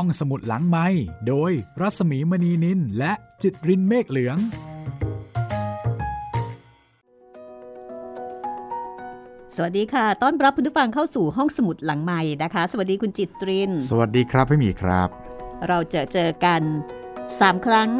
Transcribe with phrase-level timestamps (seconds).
[0.00, 0.86] ห้องสมุดหลังไม้
[1.28, 4.36] โดยรัสมีมณีนินและจิตรินเมฆเหลือง
[9.54, 15.08] สวัสดีค่ะ ต้อนรับคุณผู้ฟังเข้าสู่ห้องสมุดหลังใหม่นะคะ สวัสดีคุณจิตริน สวัสดีครับพี่หมีครับ
[15.68, 16.62] เราเจอเจอกัน
[17.14, 17.90] 3 ครั้ง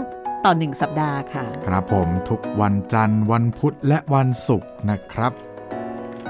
[0.44, 5.32] ต่อหนึ่งสัปดาห์ค่ะ ครับผมทุกวันจันทร์วันพุธและวันศุกร์นะครับ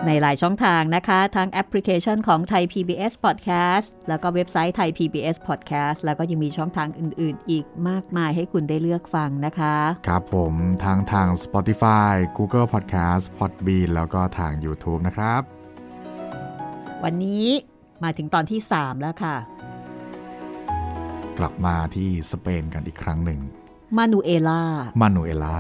[0.04, 9.76] ในหลายช่องทางนะคะ ทั้งแอปพลิเคชันของไทย PBS Podcast แล้วก็เว็บไซต์ไทย PBS Podcast แล้วก็ยังมีช่องทางอื่น ๆ อีกมากมายให้คุณได้เลือกฟังนะคะ
[10.08, 10.54] ครับผม
[10.84, 15.42] ทางทาง Spotify Google Podcast Podbean แล้วก็ทาง YouTube นะครับ
[17.04, 17.46] วันนี้
[18.02, 19.36] มาถึงตอนที่ 3 แล้วค่ะ
[21.38, 23.40] กลับมาที่สเปนกันอีกครั้งหนึ่ง
[23.96, 24.62] มานูเอลา
[25.00, 25.58] มานูเอลา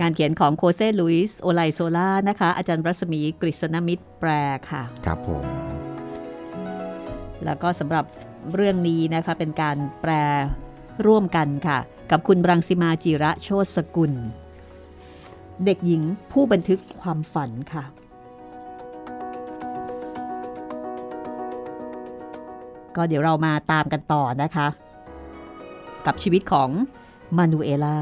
[0.00, 4.30] งานเขียนของโฆเซ่ลุยส์โอไลโซล่านะคะ อาจารย์รัศมีกฤษณมิตรแปล
[4.70, 5.42] ค่ะ ครับผม
[7.44, 8.04] แล้วก็สำหรับ
[8.54, 10.12] เรื่องนี้นะคะเป็นการแปล
[11.06, 11.78] ร่วมกันค่ะ
[12.10, 14.12] กับคุณบรังสิมาจิระโชตสกุล
[15.64, 17.84] เด็กหญิงผู้บันทึกความฝันค่ะ
[22.96, 24.66] ก็เดี๋ยวเรามาตามกันต่อนะคะ
[26.06, 26.70] กับชีวิตของ
[27.36, 27.98] มานูเอลา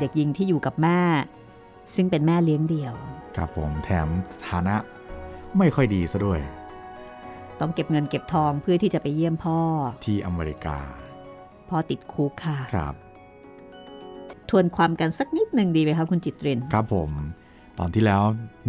[0.00, 1.00] เด็กหญิงที่อยู่กับแม่
[1.94, 2.94] ซึ่งเป็นแม่เลี้ยงเดี่ยว
[3.36, 4.08] ครับผมแถม
[4.48, 4.76] ฐานะ
[5.58, 6.40] ไม่ค่อยดีซะด้วย
[7.60, 9.60] ต้องเก็บเงินเก็บทองเพื่อที่จะไปเยี่ยมพ่อ
[10.04, 10.78] ที่อเมริกา
[11.68, 12.94] พ่อติดคุกค่ะ ครับ
[14.48, 17.10] ทวนความกันสักนิดหนึ่งดีไหมคะคุณจิตริน ครับผม
[17.78, 18.22] ตอนที่แล้ว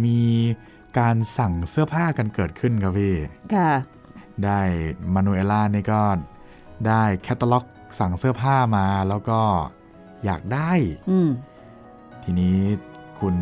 [0.04, 0.18] มี
[0.98, 3.14] การสั่งเสื้อผ้ากันเกิดขึ้นครับพี่
[3.54, 3.70] ค่ะ
[4.44, 4.60] ได้
[5.14, 6.02] มานูเอล่านี่ก็
[6.86, 7.64] ได้แคตตาล็อก
[7.98, 9.40] สั่งเสื้อผ้ามาแล้วก็
[10.24, 10.72] อยากได้
[11.10, 11.30] อืม
[12.24, 12.56] ทีนี้
[13.20, 13.34] คุณ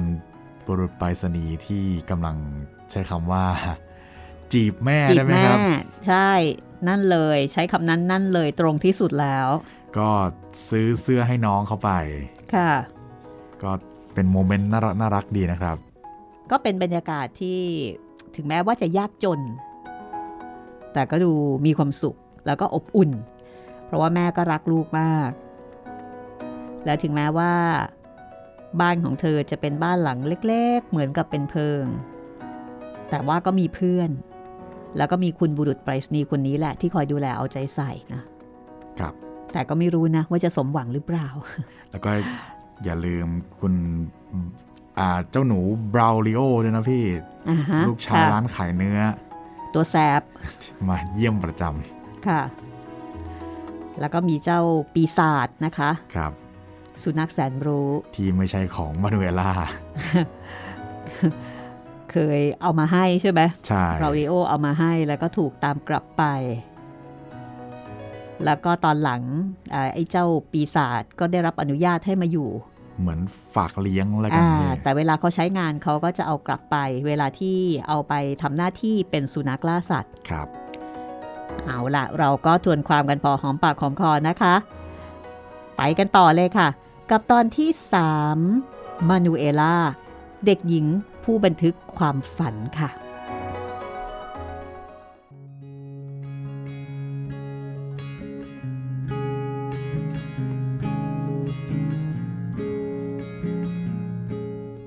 [0.66, 2.36] บุรุษไปรษณีย์ที่กำลัง
[2.90, 3.46] ใช้คำว่า
[4.52, 5.58] จีบแม่จีบได้ไหมแม่ครับ
[6.08, 6.30] ใช่
[6.88, 9.48] นั่นเลยใช้คำนั้นนั่นเลยตรงที่สุดแล้ว
[9.98, 10.10] ก็
[10.68, 11.90] ซื้อเสื้อให้น้องเขาไป
[12.54, 12.72] ค่ะ
[13.62, 13.70] ก็
[14.14, 15.76] เป็นโมเมนต์น่ารักน่ารักดีนะครับ
[16.50, 17.60] ก็เป็นบรรยากาศที่
[18.36, 19.40] ถึงแม้ว่าจะยากจน
[20.92, 21.32] แต่ก็ดู
[21.66, 23.10] มีความสุขแล้วก็อบอุ่น
[23.86, 25.30] เพราะว่าแม่ก็รักลูกมาก
[26.88, 27.52] และถึงแม้ว่า
[28.80, 31.84] บ้านของเธอจะเป็นบ้านหลังเล็ก ๆ เหมือนกับเป็นเพิง
[33.10, 34.10] แต่ว่าก็มีเพื่อน
[34.96, 38.22] แล้วก็มีคุณบุรุษไปรษณีย์คนนี้แหละที่คอยดูแลเอาใจใส่นะ
[39.00, 39.14] ครับ
[39.52, 41.28] แต่ก็ไม่รู้นะว่าจะสมหวังหรือเปล่า
[41.90, 42.10] แล้วก็
[42.84, 43.26] อย่าลืม
[43.58, 43.72] คุณ
[44.98, 45.60] อ่าเจ้าหนู
[45.94, 47.04] บราวลิโอด้วยนะพี่
[47.50, 49.00] อ่าฮะลูกชายค่ะร้านขายเนื้อ
[49.74, 50.22] ตัวแสบ
[50.88, 51.62] มาเยี่ยมประจ
[52.26, 52.40] ค่ะ
[54.00, 54.60] แล้วก็มีเจ้า
[54.94, 56.32] ปีศาจนะคะำครับ
[57.02, 59.50] สุนัขแสนรู้ ที่ไม่ใช่ของมานูเอล่า
[62.12, 66.24] เคยเอามาให้ใช่ไหมใช่เราริโอเอามาให้แล้วก็ถูกตามกลับไป
[68.44, 69.22] แล้วก็ตอนหลัง
[69.70, 72.50] เอ่อไอ้เจ้าปีศาจก็ได้รับอนุญาตให้มาอยู่
[73.00, 73.20] เหมือน
[73.56, 76.76] ฝากเลี้ยงแล้วกันอ่าพี่แต่เวลาเขาใช้งานเขาก็จะเอากลับไป
[77.06, 77.58] เวลาที่
[77.88, 80.48] เอาไปทำหน้าที่เป็นสุนัขล่าสัตว์ครับ
[81.66, 84.54] เอาละเราก็ทวนความกันพอหอมปากหอมคอนะคะ
[85.76, 86.68] ไปกันต่อเลยค่ะ
[87.10, 87.70] กับตอนที่
[88.38, 89.76] 3มานูเอล่า
[90.44, 90.86] เด็กหญิง
[91.24, 92.90] ผู้บันทึกความฝันค่ะ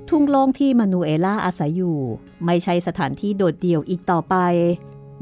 [0.09, 1.97] ทุ่งโล่งที่มานูเอล่าอาศัยอยู่
[2.45, 4.35] ไม่ใช่สถานที่โดดเดี่ยวอีกต่อไป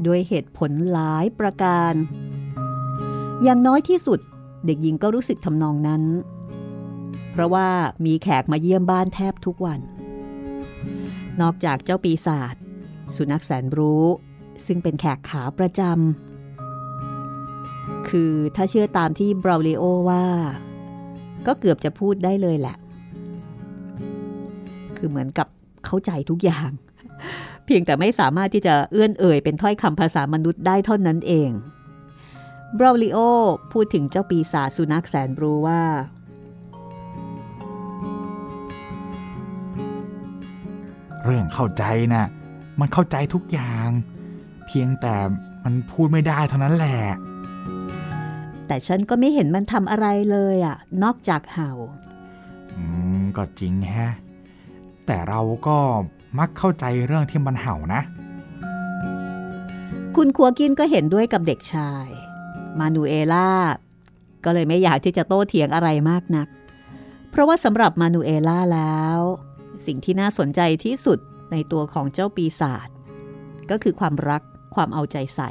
[0.06, 1.94] ด้วยเหตุผลหลายประการ
[3.42, 4.18] อย่างน้อยที่สุด
[4.66, 6.04] เด็กหญิงก็รู้สึกทำนองนั้น
[7.32, 7.68] เพราะว่า
[8.06, 9.80] มีแขกมาเยี่ยมบ้านแทบทุกวัน
[11.40, 12.54] นอกจากเจ้าปีศาจ
[13.16, 14.04] สุนัขแสนรู้
[14.66, 20.24] ซึ่งเป็นแขกขาประจำคือถ้าเชื่อตามที่บราวเลโอว่า
[21.46, 22.76] ก็เกือบจะพูดได้เลยแหละ
[24.96, 25.46] คือเหมือนกับ
[25.86, 26.70] เข้าใจทุกอย่าง
[27.64, 31.50] เพียงแต่ไม่สามารถที่จะเอื้อนเอ่ยเป็นถ้อยคำภาษามนุษย์ได้เท่านั้นเอง
[32.78, 33.18] บราวลิโอ
[33.72, 35.82] พูดถึงเจ้าปีศาจสุนัขแสนรู้ว่า
[41.24, 41.84] เรื่องเข้าใจ
[42.14, 42.24] นะ
[42.80, 43.88] มันเข้าใจทุกอย่าง
[44.66, 45.14] เพียงแต่
[45.64, 46.98] มันพูดไม่ได้เท่านั้นแหละ
[48.66, 51.70] แต่ฉันก็ไม่เห็นมันทำอะไรเลยอะนอกจากเห่า
[52.76, 52.84] อื
[53.20, 54.12] ม ก็จริงแฮะ
[55.06, 55.78] แต่เราก็
[56.38, 58.00] มักเข้าใจเรื่องที่มันเห่านะ
[60.16, 62.06] คุณคัวกินก็เห็นด้วยกับเด็กชาย
[62.78, 63.50] มานูเอล่า
[64.44, 66.48] ก็เลยไม่อยากที่จะโต้เถียงอะไรมากนัก
[67.30, 69.18] เพราะว่าสำหรับมานูเอล่าแล้ว
[69.86, 71.18] สิ่งที่น่าสนใจที่สุด
[71.52, 72.88] ในตัวของเจ้าปีศาจ
[73.70, 74.42] ก็คือความรัก
[74.74, 75.50] ความเอาใจใส่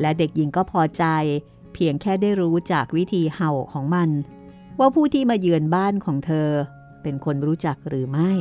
[0.00, 1.04] และเด็กหญิงก็พอใจ
[1.74, 4.10] เพียงแค่ได้รู้จากวิธีเห่าของมัน
[4.78, 6.48] ว่าผู้ที่มาเยือนบ้านของเธอ
[7.02, 8.32] เป็นคนรู้จักหรือไม่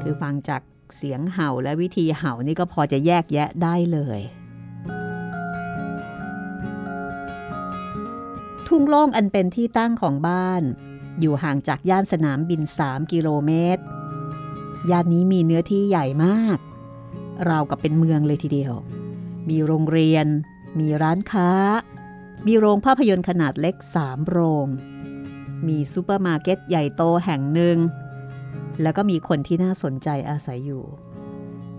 [0.00, 0.62] คือฟังจาก
[0.96, 4.20] เสียงเห่าและวิธีเห่านี่ก็พอจะแยกแยะได้เลย
[8.66, 10.62] ทุ่งโล่งอันเป็นที่ตั้งของบ้าน
[11.20, 13.82] อยู่ห่างจากย่านสนามบิน 3 กิโลเมตร
[14.90, 16.58] ย่านนี้มีเนื้อที่ใหญ่มาก
[17.48, 18.74] ราวกับเป็นเมืองเลยทีเดียว
[19.48, 20.26] มีโรงเรียน
[20.78, 21.50] มีร้านค้า
[22.46, 24.66] มีโรงภาพยนตร์ขนาดเล็ก 3 โรง
[25.66, 27.78] มีซูเปอร์มาร์เก็ตใหญ่โตแห่งหนึ่ง
[28.82, 30.84] แล้วก็มีคนที่น่าสนใจอาศัยอยู่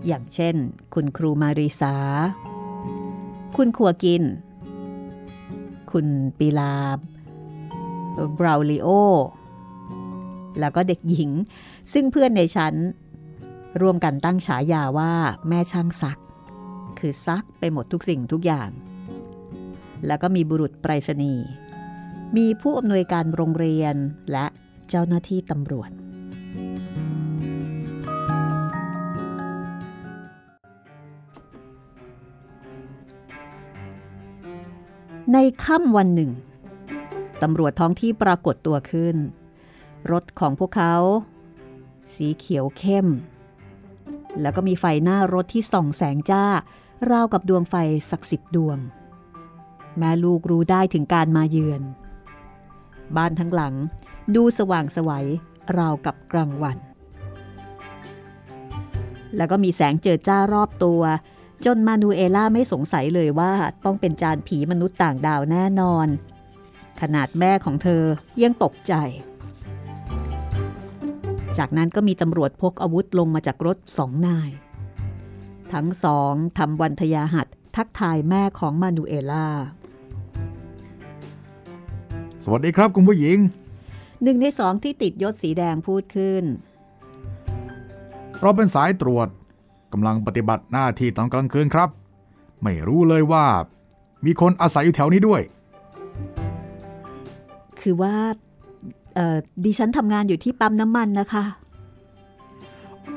[0.06, 0.54] อย่างเช่น
[0.94, 1.96] คุณครูมาริสา
[3.56, 4.22] คุณฆัวกิน
[5.90, 6.06] คุณ
[6.38, 6.74] ปีลา
[8.38, 8.88] บราวลิโอ
[10.60, 11.30] แล้วก็เด็กหญิง
[11.92, 12.74] ซึ่งเพื่อนในชั้น
[13.80, 15.12] ร่วมกันตั้งฉายาว่า
[15.48, 16.18] แม่ช่างซัก
[16.98, 18.70] คือซักไปหมดทุกสิ่งทุกอย่าง
[20.06, 21.46] แล้วก็มีบุรุษไปรษณีย์
[22.36, 23.94] มีผู้อำนวยการโรงเรียน
[24.32, 24.46] และ
[24.88, 25.90] เจ้าหน้าที่ตำรวจ
[35.32, 36.30] ในค่ำวันหนึ่ง
[37.42, 39.16] ตำรวจท้องที่ปรากฏตัวขึ้น
[40.12, 40.94] รถของพวกเขา
[42.14, 43.06] สีเขียวเข้ม
[44.40, 46.44] แล้วก็มีไฟหน้ารถที่ส่องแสงจ้า
[47.10, 47.74] ราวกับดวงไฟ
[48.10, 48.78] สักสิบดวง
[49.98, 51.82] แม่ลูกรู้ได้ถึงการมาเยือน
[53.16, 53.74] บ้านทั้งหลัง
[54.34, 55.26] ดูสว่างสวัย
[55.78, 56.78] ราวกับกลางวัน
[59.36, 61.02] แล้วก็มีแสงเจิดจ้ารอบตัว
[61.64, 63.52] จนมานูเอล่าไม่สงสัยเลยว่า
[63.84, 66.06] ต้องเป็นจานผีมนุษย์ต่างดาวแน่นอน
[67.02, 68.02] ขนาดแม่ของเธอ
[68.42, 68.94] ยังตกใจ
[71.58, 74.50] จากนั้นก็มีตำรวจพกอาวุธลงมาจากรถสองนาย
[75.72, 77.46] ทั้งสองทำวันทยาหัด
[77.76, 79.48] ทักทายแม่ของมานูเอล่า
[82.44, 83.38] สวัสดีครับคุณผู้หญิง
[84.22, 86.44] หนึ่งในสองที่ติดยศสีแดงพูดขึ้น
[88.40, 89.28] เราเป็นสายตรวจ
[89.92, 91.88] กำลังปฏิบัติหน้าที่ตอนกลางคืนครับ
[92.62, 93.46] ไม่รู้เลยว่า
[94.24, 95.42] มีคนอาศัยอยู่แถวนี้ด้วย
[97.88, 98.16] คือว่า
[99.14, 101.44] เอ่อดิฉันทำงานอยู่ที่ปั๊มน้ำมันนะคะ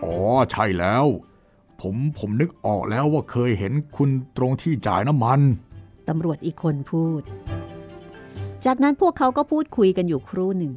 [0.03, 0.15] อ๋อ
[0.51, 1.05] ใช่แล้ว
[1.81, 5.39] ผมผมนึกออกแล้วว่าเคยเห็นคุณตรงที่จ่ายน้ำมัน
[6.09, 7.21] ตำรวจอีกคนพูด
[8.65, 10.73] จากนั้นพวกเขาก็พูดคุยกันอยู่ครู่หนึ่ง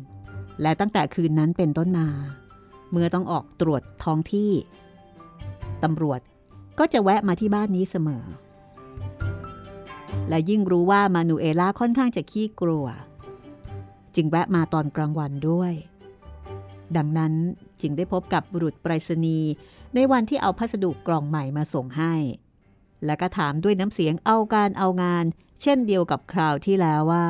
[0.62, 2.06] และตั้งแต่คืนนั้นเป็นต้นมา
[2.90, 4.50] เมื่อต้องออกตรวจท้องที่
[5.82, 6.20] ตำรวจ
[6.78, 8.24] ก็จะแวะมาที่บ้านนี้เสมอ
[10.28, 12.86] และยิ่งรู้ว่ามานูเอล่าค่อนข้างจะขี้กลัว
[14.16, 15.72] จึงแวะมาตอนกลางวันด้วย
[16.96, 17.32] ดังนั้น
[17.80, 19.50] จึงได้พบกับบุรุษไปรษณีย์
[19.94, 22.14] ในวันที่เอาพัสดุกล่องใหม่มาส่งให้
[23.04, 25.24] และก็ถามด้วยน้ำเสียงเอาการเอางาน
[25.62, 27.26] เช่นเดียวกับคราวที่แล้วว่า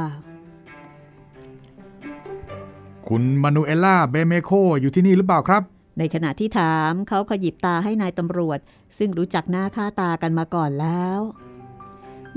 [3.08, 4.50] คุณมานูเอล่าเบเมโค
[4.80, 5.62] อยู่ที่นี่หรือเปล่าครับ
[5.98, 8.58] ในขณะที่ถามเขาขยิบตาให้นายตำรวจ
[8.98, 11.20] ซึ่งรู้จักหน้าค่าตากันมาก่อนแล้ว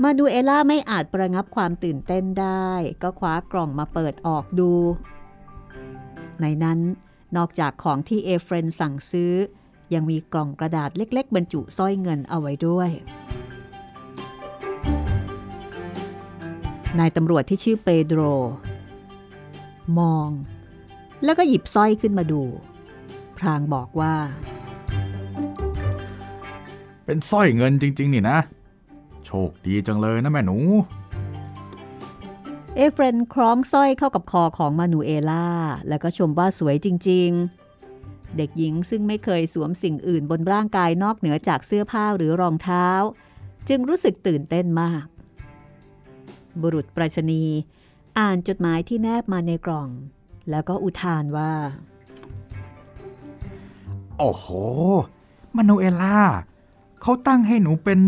[0.02, 2.70] มานูเอล่าไม่อาจระงับความตื่นเต้นได้
[3.02, 4.72] ก็คว้ากล่องมาเปิดออกดู
[6.40, 6.80] ในนั้น
[7.36, 9.32] นอกจากของที่เอเฟรนสั่งซื้อ
[9.94, 12.90] ยังมีกล่องกระดาษเล็ก ๆ บรรจุสร้อยเงินเอาไว้ด้วย
[16.98, 18.20] นายตำรวจที่ชื่อเปโดร
[19.98, 20.28] มอง
[21.24, 22.42] แล้วก็หยิบสร้อยขึ้นมาดู
[23.38, 24.14] พรางบอกว่า
[27.04, 28.38] เป็นสร้อยเงินจริง ๆ นี่นะ
[29.26, 30.58] โชคดีจังเลยนะแม่หนู
[32.74, 35.48] เอเฟรนคล้องสร้อยเข้ากับคอของมานูเอล่า
[35.88, 37.30] แล้วก็ชมว่าสวยจริง
[37.78, 42.86] ๆ เด็กหญิงซึ่งไม่เคยสวมสิ่งอื่นบนร่างกายนอกเหนือจากเสื้อผ้าหรือรองเท้า
[43.68, 45.04] จึงรู้สึกตื่นเต้นมาก
[46.60, 47.56] บุรุษไปรษณีย์
[48.18, 49.88] อ่านจดหมายที่แนบมาในกล่อง
[50.50, 51.52] แล้วก็อุทานว่า
[54.18, 54.46] โอ้โห
[55.56, 56.20] มานูเอล่า
[57.02, 57.98] เขาตั้งให้หนูเป็น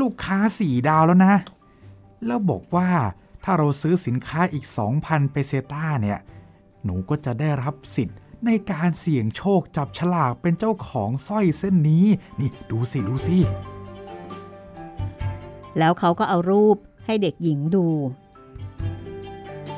[0.00, 1.34] ลูกค้าสี่ดาวแล้วนะ
[2.26, 2.90] แล้วบอกว่า
[3.44, 4.64] ถ้าเราซื้อสินค้าอีก
[4.98, 6.18] 2,000 เปเซต้าเนี่ย
[6.84, 12.06] หนูก็จะได้รับสิทธิ์ในการเสี่ยงโชคจับฉลากเป็นเจ้าของสร้อยเส้นนี้
[12.40, 13.38] นี่ดูสิ ดูสิ
[15.78, 17.86] แล้วเขาก็เอารูปให้เด็กหญิงดู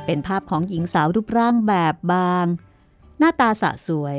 [0.04, 2.46] เป็นภาพของหญิงสาวรูปร่างแบบบาง
[3.18, 4.18] หน้าตาสะสวย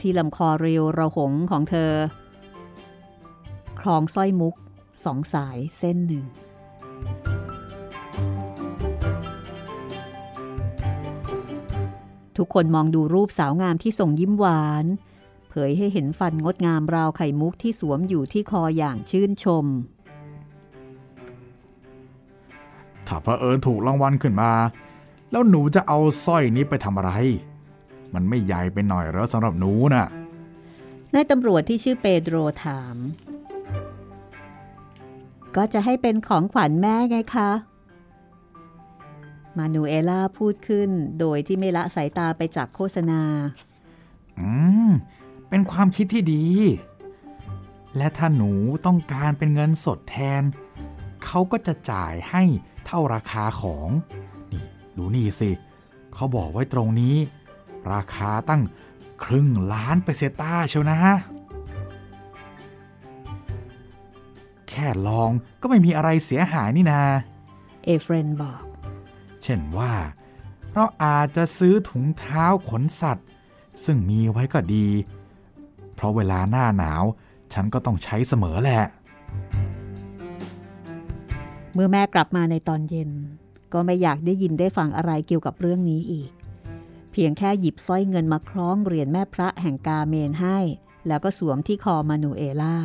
[0.00, 1.92] ที่ลำคอเรียวระหงของเธอ
[3.84, 4.54] คล้องสร้อยมุก
[5.04, 6.24] สองสายเส้นหนึ่ง
[12.36, 14.84] ทุกคนมองดูรูปสาวงามที่ส่งยิ้มหวาน
[15.48, 19.66] เผยให้เห็นฟันงดงามราวไข่มุกที่สวมอยู่ที่คออย่างชื่นชม
[23.06, 24.52] ถ้าเผอิญถูกรางวัลขึ้นมา
[25.30, 27.12] แล้วหนูจะเอาสร้อยนี้ไปทำอะไร
[28.14, 30.06] มันไม่ใหญ่ไปหน่อยเหรอสำหรับหนูน่ะ
[31.14, 32.96] นายตำรวจที่ชื่อเปโดรถาม
[35.56, 37.50] ก็จะให้เป็นของขวัญแม่ไงคะ
[39.56, 43.22] มานูเอล่าพูดขึ้นโดยที่ไม่ละสายตาไปจากโฆษณา
[44.38, 44.50] อื
[44.88, 44.90] ม
[45.48, 46.46] เป็นความคิดที่ดี
[47.96, 48.50] และถ้าหนู
[48.86, 50.42] ต้องการเป็นเงินสดแทน
[51.24, 52.42] เขาก็จะจ่ายให้
[52.86, 53.88] เท่าราคาของ
[54.52, 54.64] นี่
[54.96, 55.50] ดูนี่สิ
[56.14, 57.16] เขาบอกไว้ตรงนี้
[57.94, 58.62] ราคาตั้ง
[59.24, 61.00] ครึ่งล้านเปเซต้าเชียวนะ
[64.74, 67.02] แค่ลองก็ไม่มีอะไรเสียหายนี่นา
[67.84, 68.62] เอเฟรนบอก
[69.42, 69.92] เช่นว่า
[70.72, 73.26] เราอาจจะซื้อถุงเท้าขนสัตว์
[73.84, 74.86] ซึ่งมีไว้ก็ดี
[75.94, 77.04] เพราะเวลาหน้าหนาว
[77.52, 78.82] ฉันก็ต้องใช้เสมอแหละ
[81.74, 83.10] เมื่อแม่กลับมาในตอนเย็น
[83.72, 86.30] ก็ไม่อยากได้ยินได้ฟังอะไรเกี่ยวกับเรื่องนี้อีก
[87.12, 90.58] เพียงแค่หยิบสร้อยเงินมาคล้องเหรียญแม่พระแห่งกาเมนให้
[91.06, 92.76] แล้วก็สวมที่คอมานูเอล่า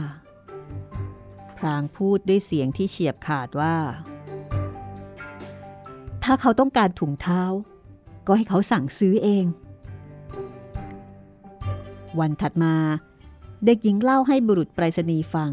[1.60, 3.75] พรางพูดด้วยเสียงที่เฉียบขาดว่า
[6.24, 7.42] ถ้าเขาต้องการถุงเท้า
[8.28, 9.46] ก็ให้เขาสั่งซื้อเอง
[12.20, 12.75] วันถัดมา
[13.66, 15.51] เด็กหญิงเล่าให้บุรุษไปรษณีย์ฟัง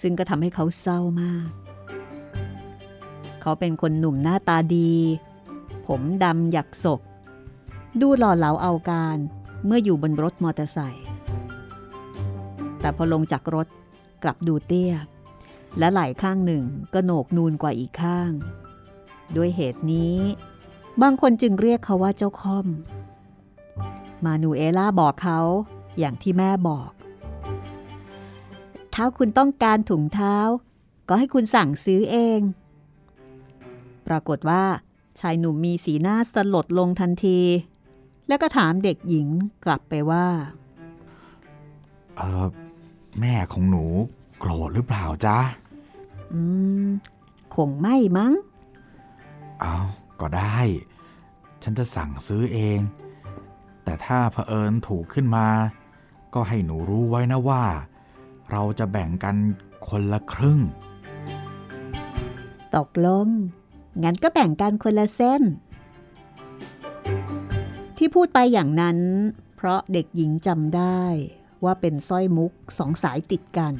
[0.00, 1.48] ซึ่งก็ทำให้เขาเศร้ามาก
[3.40, 4.92] เขาเป็นคนหนุ่มหน้าตาดี
[5.86, 7.00] ผมดำหยักศก
[8.00, 9.18] ดูหล่อเหลาเอาการ
[9.66, 11.06] เมื่ออยู่บนรถมอเตอร์ไซค์
[12.80, 13.66] แต่พอลงจากรถ
[14.22, 14.94] กลับดูเตี้ย
[15.78, 18.30] และไหล่ข้างหนึ่งก็โหนกนูนกว่าอีกข้าง
[19.36, 20.18] ด้วยเหตุนี้
[21.02, 22.66] บางคนจึงเรียกเขาว่าเจ้าค่อม
[24.24, 25.40] มานูเอล่าบอกเขา
[25.98, 26.90] อย่างที่แม่บอก
[28.94, 30.36] ถ้าคุณต้องการถุงเท้า
[31.08, 32.40] ก็ให้คุณสั่งซื้อเอง
[34.06, 34.64] ปรากฏว่า
[35.20, 37.40] ชายหนุ่มมีสีหน้าสลดลงทันที
[38.28, 39.28] แล้วก็ถามเด็กหญิง
[39.64, 40.26] กลับไปว่า
[43.20, 43.84] แม่ของหนู
[44.38, 45.38] โกรธหรือเปล่าจ๊ะ
[46.32, 46.40] อื
[46.86, 46.88] ม
[47.56, 48.32] คงไม่มั้ง
[49.60, 49.76] เอา
[50.20, 50.58] ก็ได้
[51.62, 52.80] ฉันจะสั่งซื้อเอง
[53.84, 55.48] แต่ถ้าเผอิญถูกขึ้นมา
[56.34, 57.64] ก็ให้หนูรู้ไว้นะว่า
[58.50, 59.36] เราจะแบ่งกัน
[59.88, 60.60] คนละครึ่ง
[62.76, 63.28] ตกลง
[64.02, 65.42] งั้นก็แบ่งกันคนละเส้น
[67.96, 68.98] ที่พูดไปอย่างนั้น
[69.56, 71.02] เพราะเด็กหญิงจำได้
[71.66, 73.74] ว่าเป็นสร้อยมุกสองสายติดกัน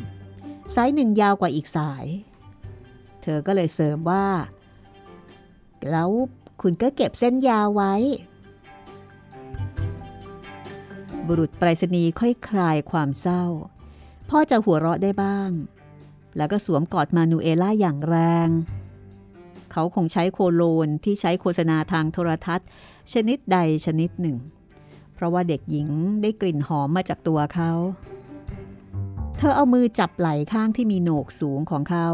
[0.75, 2.07] สายหนึ่งยาวกว่าอีกสาย
[3.23, 4.27] เธอก็เลยเสริมว่า
[5.91, 6.11] แล้ว
[6.63, 7.95] คุณก็เก็บเส้นยาวไว้
[11.27, 13.45] บุรุษไปรษณีย์ค่อยคลายความเศร้า
[14.31, 15.51] พ่อจะหัวเราะได้บ้าง
[16.37, 18.17] แล้วก็สวมกอดมานูเอล่าอย่างแร
[18.47, 18.49] ง
[19.73, 22.69] เขาคงใช้โคโลนที่ใช้โฆษณาทางโทรทัศน์
[23.13, 24.37] ชนิดใดชนิดหนึ่ง
[25.17, 25.89] เพราะว่าเด็กหญิง
[26.23, 27.73] ได้กลิ่นหอมมาจากตัวเขา
[29.37, 32.09] เธอเอามือจับไหล่ข้างที่มีโหนกสูงของเขา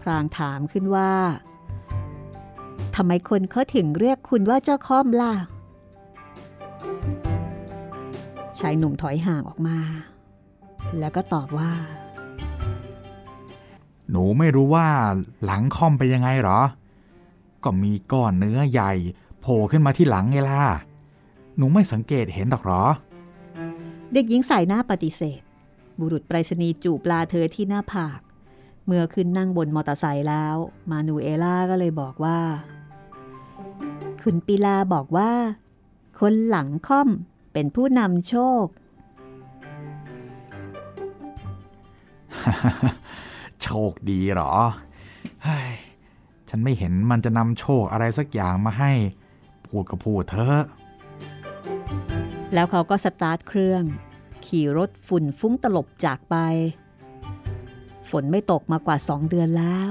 [0.00, 1.12] พรางถามขึ้นว่า
[2.96, 5.34] ทำไมคนเขาถึงเรียกคุณว่าเจ้าค่อมล่ะ
[8.58, 9.78] ชายหนุ่มถอยห่างออกมา
[10.98, 11.72] แล้วก็ตอบว่า
[14.10, 14.86] หนูไม่รู้ว่า
[15.44, 16.60] หลังค่อมไปยังไงหรอ
[17.64, 18.92] ก็มีก้อนเนื้อใหญ่
[19.40, 20.62] โผล่ขึ้นมาที่หลังไงล่ะ
[21.56, 22.84] หนูไม่สังเกตเห็นหรอกเหรอ
[24.12, 25.40] เด็กหญิงสายหน้าปฏิเสธ
[25.98, 28.20] บุรุษไปรษณีย์จูบลาเธอที่หน้าผาก
[28.86, 30.56] เมื่อขึ้นนั่งบนมอเตอร์ไซค์แล้ว
[30.90, 32.38] มานูเอล่าก็เลยบอกว่า
[34.22, 35.30] คุณปิลาบอกว่า
[36.20, 37.08] คนหลังค่อม
[37.52, 38.34] เป็นผู้นำโช
[38.64, 38.66] ค
[43.62, 44.52] โชคดีเหรอ
[45.44, 45.70] เฮ้ย
[46.48, 48.92] ฉันไม่เห็นมันจะนำโชคอะไรสักอย่างมาให้
[49.66, 50.62] พูดก็พูดเถอะ
[52.54, 53.82] แล้วเขาก็สตาร์ทเครื่อง
[54.46, 56.36] ขี่รถฝุ่นฟุ้งตลบจากไป
[58.08, 59.90] ฝนไม่ตกมากว่าสองเดือนแล้ว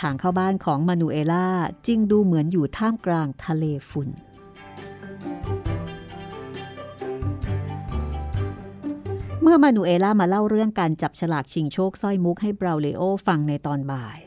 [0.00, 1.48] ทางเข้าบ้านของมานูเอล่า
[1.86, 4.08] จึงดูเหมือนอยู่ท่ามกลางทะเลฝุ่น
[9.42, 14.18] เมื่อมานูเอล่ามาเล่าเรื่องการจับฉลากชิงโชคสร้อยมุกให้บราวเลโอฟังในตอนบ่าย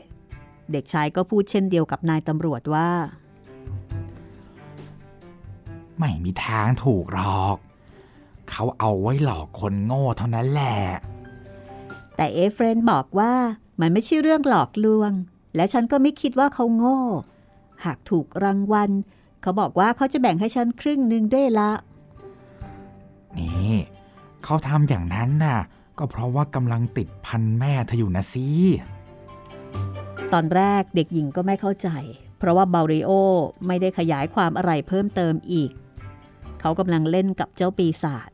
[0.72, 2.90] เด็กชายก็พูดเช่นเดียวกับนายตำรวจว่า
[5.98, 7.56] ไม่มีทางถูกหรอก
[8.50, 10.76] เขาเอาไว้หลอกคนโง่เท่านั้นแหละ
[12.16, 13.32] แต่เอเฟรนบอกว่า
[13.80, 15.12] มันไม่ใช่เรื่องหลอกลวง
[15.56, 17.00] และฉันก็ไม่คิดว่าเขาโง่
[17.84, 18.90] หากถูกรางวัล
[19.42, 21.70] เขาบอกว่าเขาจะแบ่งให้ฉันครึ่งหนึ่งด้วยละ
[23.38, 23.72] นี่
[24.44, 25.58] เขเขาทำอย่างนั้นน่ะ
[25.98, 28.46] ก็เพราะว่ากำลังติดพันแม่เธออยู่นะสิ
[30.32, 31.88] ตอนแรกเด็กหญิงก็ไม่เข้าใจ
[32.38, 33.10] เพราะว่าเบาริโอ
[33.66, 35.70] ไม่ได้ขยายความอะไรเพิ่มเติมอีก
[36.60, 38.30] เขากำลังเล่นกับเจ้าปีศาจ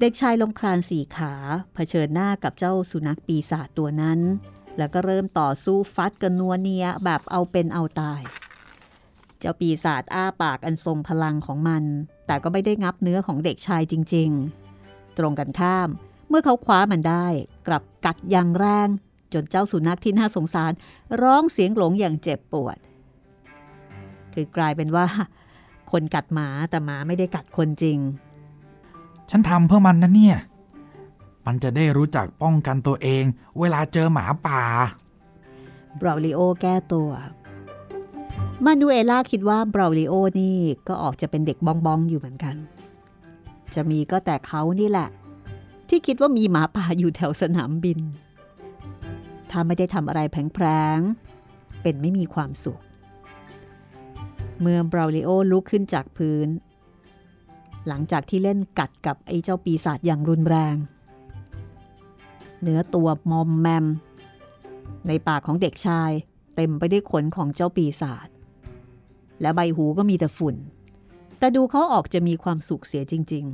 [0.00, 1.34] เด็กชายลมครานสี่ขา
[1.74, 4.20] เผชิญหน้ากับเจ้าสุนัขปีศาจตัวนั้น
[4.78, 8.22] แล้วก็เริ่มต่อสู้ฟัดกันนัวเนียแบบเอาเป็นเอาตาย
[9.38, 11.84] เจ้าปีศาจอ้าปากอันทรงพลังของมัน
[12.26, 14.30] แต่ก็ไม่ได้งับเนื้อของเด็กชายจริง
[14.74, 15.88] ๆ ตรงกันข้าม
[16.28, 17.26] เมื่อเขาคว้ามันได้
[17.66, 18.88] กลับกัดอย่างแรง
[19.32, 20.72] จนเจ้าสุนัขที่น่าสงสาร
[21.22, 22.78] ร้องเสียงหลงอย่างเจ็บปวด
[24.34, 25.06] คือกลายเป็นว่า
[25.92, 27.98] คนกัดหมาแต่หมาไม่ได้กัดคนจริง
[29.30, 30.38] ฉันทำเพื่อมันนะเนี่ย
[31.46, 33.24] มันจะได้รู้จักป้องกันตัวเอง
[33.58, 34.62] เวลาเจอหมาป่า
[36.00, 37.10] บราวลิโอแก้ตัว
[38.64, 40.56] มานูเอล่าคิดว่าบราวลิโอนี่
[40.88, 42.56] ก็ออกจะเป็นเด็กบองบองอยู่เหมือนกัน
[43.74, 45.08] จะมีก็แต่เขานี่แหละ
[45.88, 47.98] ที่คิดว่ามีหมาป่าอยู่แถวสนามบิน
[49.50, 50.66] ถ้าไม่ได้ทำอะไรแผล
[50.96, 52.80] งๆเป็นไม่มีความสุข
[54.60, 56.48] เมื่อบราลิโอลุกขึ้นจากพื้น
[57.88, 60.76] หลังจากที่เล่นกัดกับไอ้เจ้าปีศาจอย่างรุนแรง
[62.62, 63.86] เนื้อตัวมอมแมม
[65.06, 66.10] ในปากของเด็กชาย
[66.56, 68.28] เต็มไปด้วยขนของเจ้าปีศาจ
[69.40, 70.56] และใบหูก็มีแต่ฝุ่น
[71.38, 73.44] แต่ดูเขาออกจะมีความสุขเสียจริง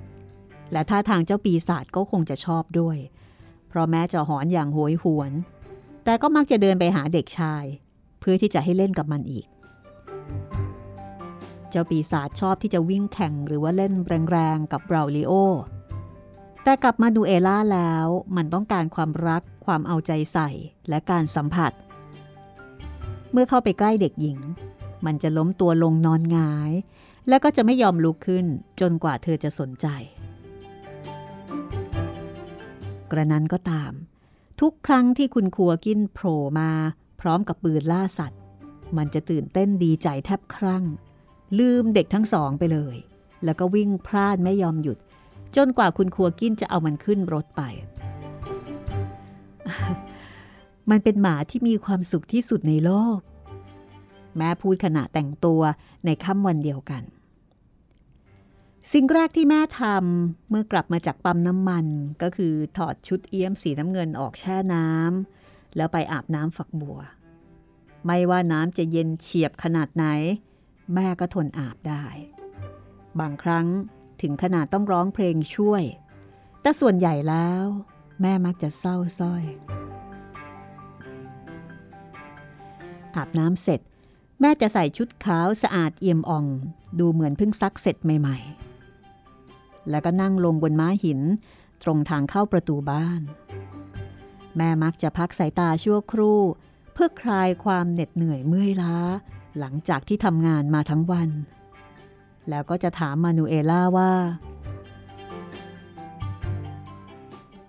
[0.00, 2.98] ๆ และท่าทางเจ้าปีศาจก็คงจะชอบด้วย
[3.68, 5.32] เพราะแม้จะหอนอย่างโหยหวน
[6.04, 7.64] แต่ก็มักจะเดินไปหาเด็กชาย
[8.20, 9.46] เพื่อที่จะให้เล่นกับมันอีก
[11.70, 13.92] เจ้าปีศาจชอบที่จะวิ่งแข่งหรือว่าเล่น
[14.30, 15.32] แรงๆกับเบราลิโอ
[16.62, 20.50] แต่กลับมาดูเอล่าแล้วมันต้องการความรักความเอาใจใส่
[20.88, 21.72] และการสัมผัส
[23.32, 24.38] เมื่อเข้าไปใกล้เด็กหญิง
[25.06, 26.70] มันจะล้มตัวลงนอนงาย
[27.28, 28.46] แล้วก็จะไม่ยอมลุกขึ้น
[28.80, 29.86] จนกว่าเธอจะสนใจ
[33.10, 33.92] กระนั้นก็ตาม
[34.60, 36.70] ทุกครั้งที่คุณครัวกินโผล่มา
[37.20, 38.40] พร้อมกับปืนล่าสัตว์
[38.96, 40.84] มันจะตื่นเต้นดีใจแทบครั่ง
[41.58, 42.96] ลืมเด็กทั้งสองไปเลย
[43.44, 44.98] แล้วก็วิ่งพลาดไม่ยอมหยุด
[45.56, 47.62] จนกว่าคุณครัวกินจะเอามันขึ้นรถไป
[50.90, 53.18] มันเป็นหมาที่มีความสุขที่สุดในโลก
[54.36, 55.60] แม่พูดขณะแต่งตัว
[56.04, 57.02] ในค่ำวันเดียวกัน
[58.92, 61.86] สิ่งแรกที่แม่ทำเมื่อกลับมาจากปั๊มน้ำมัน
[62.22, 66.98] ก็คือถอดชุดเอี้ยมสีน้ำเงินออกแช่น้ำแล้วไปอาบน้ำฝักบัว
[68.06, 70.04] ไม่ว่าน้ำจะเย็นเฉียบขนาดไหน
[70.94, 72.04] แม่ก็ทนอาบได้
[73.20, 73.66] บางครั้ง
[74.22, 75.82] ถึงขนาดต้องร้องเพลงช่วย
[76.60, 77.64] แต่ส่วนใหญ่แล้ว
[78.22, 79.44] แม่มักจะเศร้าส้อย
[83.16, 83.80] อาบน้ำเสร็จ
[84.40, 86.46] แม่จะใส่ชุดขาวสะอาดเอี่ยมอ่อง
[86.98, 91.20] ดูเหมือนเพิ่งซักเสร็จใหม่ๆ แล้วก็นั่งลงบนม้าหิน
[91.82, 93.20] ตรงทางเข้าประตูบ้าน
[94.56, 96.40] แม่มักจะพักสายตาชั่วครู่
[96.94, 98.96] เพื่อคลายความเหน็ดเหนื่อยเมื่อยล้า
[99.58, 101.30] หลังจากที่ทำงานมาทั้งวัน
[102.48, 104.12] แล้วก็จะถามมานูเอล่าว่า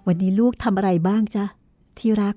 [0.08, 1.46] วันนี้ลูกทำอะไรบ้างจ๊ะ
[2.00, 2.36] ที่รัก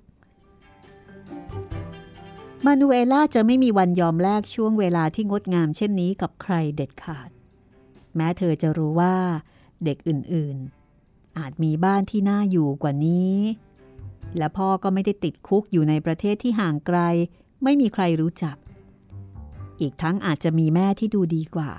[2.66, 7.30] มานูเอล่าจะไม่มีวันยอมแลกช่วงเวลาที่งดงามเช่นนี้กับใครเด็ดขาด
[8.16, 9.14] แม้เธอจะรู้ว่า
[9.84, 13.34] เด็กอื่นๆ อาจมีบ้านที่น่าอยู่กว่านี้
[14.36, 16.98] และพ่อก็ไม่ได้ติดคุกอยู่ในประเทศที่ห่างไกล
[17.62, 18.56] ไม่มีใครรู้จัก
[19.80, 21.70] อีกทั้งอาจจะมีแม่ที่ดูดีกว่า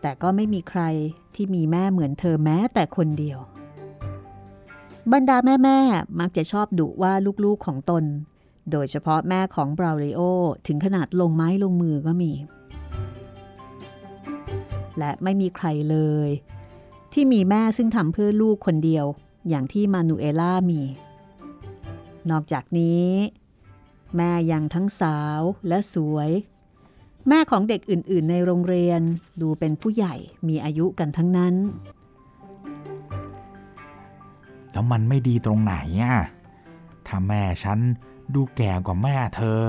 [0.00, 0.82] แต่ก็ไม่มีใคร
[1.34, 3.38] ที่มีแม่เหมือนเธอแม้แต่คนเดียว
[5.12, 7.12] บรรดาแม่ๆมักจะชอบดุว่า
[7.44, 8.04] ลูกๆของตน
[8.70, 10.20] โดยเฉพาะแม่ของบราวริโอ
[10.66, 12.32] ถึงขนาดลงไม้ลงมือก็มี
[14.98, 16.30] และไม่มีใครเลย
[17.12, 19.04] ที่มีแม่ซึ่งทำเพื่อลูกคนเดียว
[19.48, 20.80] อย่างที่มานูเอล่ามี
[22.30, 23.08] นอกจากนี้
[24.16, 26.30] แม่ยังทั้งสาวและสวย
[27.28, 29.00] แม่ของเด็กอื่นๆ ในโรงเรียน
[29.40, 30.14] ดูเป็นผู้ใหญ่
[30.48, 31.54] มีอายุกันทั้งนั้น
[34.72, 36.16] แล้วมันไม่ดีตรงไหนอะ
[37.06, 37.78] ถ้าแม่ฉัน
[38.34, 39.60] ดูแก่กว่าแม่เธอ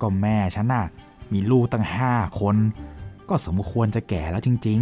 [0.00, 0.84] ก็แม่ฉันน่ะ
[1.32, 2.56] มีลูกตั้งห้าคน
[3.28, 4.80] ก็สมควรจะแก่แล้วจริง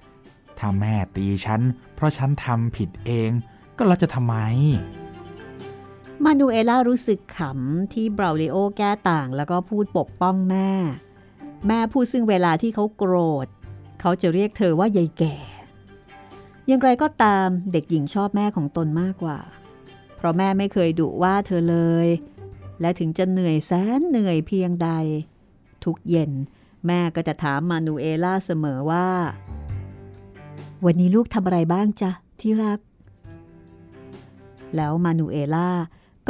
[0.00, 1.60] ๆ ถ้าแม่ตีฉัน
[1.94, 3.30] เพราะฉันทำผิดเอง
[3.76, 4.36] ก็แล้วจะทำไม
[6.24, 10.70] มานูเอล่ารู้สึกขำที่บราวลิโอแก้ต่างแล้วก็พูดปกป้องแม่
[11.66, 13.46] แม่พูดซึ่งเวลาที่เขาโกรธ
[14.00, 15.36] เขาจะเรียกเธอว่ายายแก่
[16.66, 19.38] อย่างไรก็ตามเด็กหญิงชอบแม่ของตนมากกว่า
[20.16, 22.08] เพราะแม่ไม่เคยดุว่าเธอเลย
[22.80, 24.90] และถึงจะเหนื่อยแสนเหนื่อยเพียงใด
[25.84, 26.30] ทุกเย็น
[26.86, 29.08] แม่ก็จะถามมานูเอล่าเสมอว่า
[30.84, 32.78] วันนี้ลูกทำอะไรบ้างจ๊ะที่รัก
[34.76, 35.70] แล้วมานูเอล่า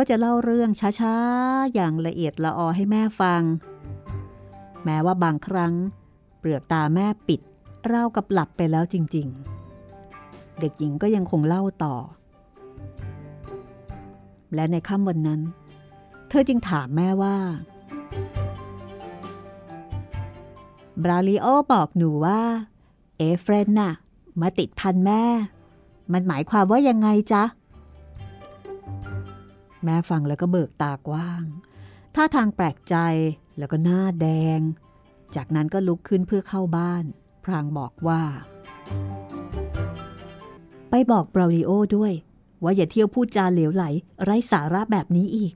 [0.01, 3.43] ก็จะเล่าเรื่องช้าๆ อย่างละเอียดละออให้แม่ฟัง
[4.85, 5.75] แม้ว่าบางครั้ง
[6.39, 7.41] เปลือกตาแม่ปิด
[7.87, 9.27] เล่ากับหลับไปแล้วจริง
[9.95, 11.97] ๆ เด็กหญิงก็ยังคงเล่าต่อ
[14.55, 15.41] และในค่ำวันนั้น
[16.29, 17.37] เธอจึงถามแม่ว่า
[21.03, 22.41] บราลิโอบอกหนูว่า
[23.19, 23.95] เอเฟรนน่ะ
[24.41, 25.23] มาติดพันแม่
[26.13, 27.45] มันหมายความว่ายังไงจ๊ะ
[29.89, 31.45] แม่ฟังแล้วก็เบิกตากว้าง
[32.15, 32.97] ท่าทางแปลกใจ
[33.59, 34.27] แล้วก็หน้าแด
[34.59, 34.61] ง
[35.35, 37.05] จากนั้นก็ลุกขึ้นเพื่อเข้าบ้าน
[37.45, 38.23] พรางบอกว่า
[40.91, 42.13] ไปบอกบราลิโอด้วย
[42.63, 43.85] ว่าอย่าเที่ยวพูดจาเหลวไหล
[44.23, 45.55] ไร้สาระแบบนี้อีก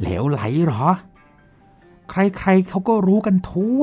[0.00, 0.86] เหลวไหลเหรอ
[2.10, 3.82] ใครๆเขาก็รู้กันทั่ว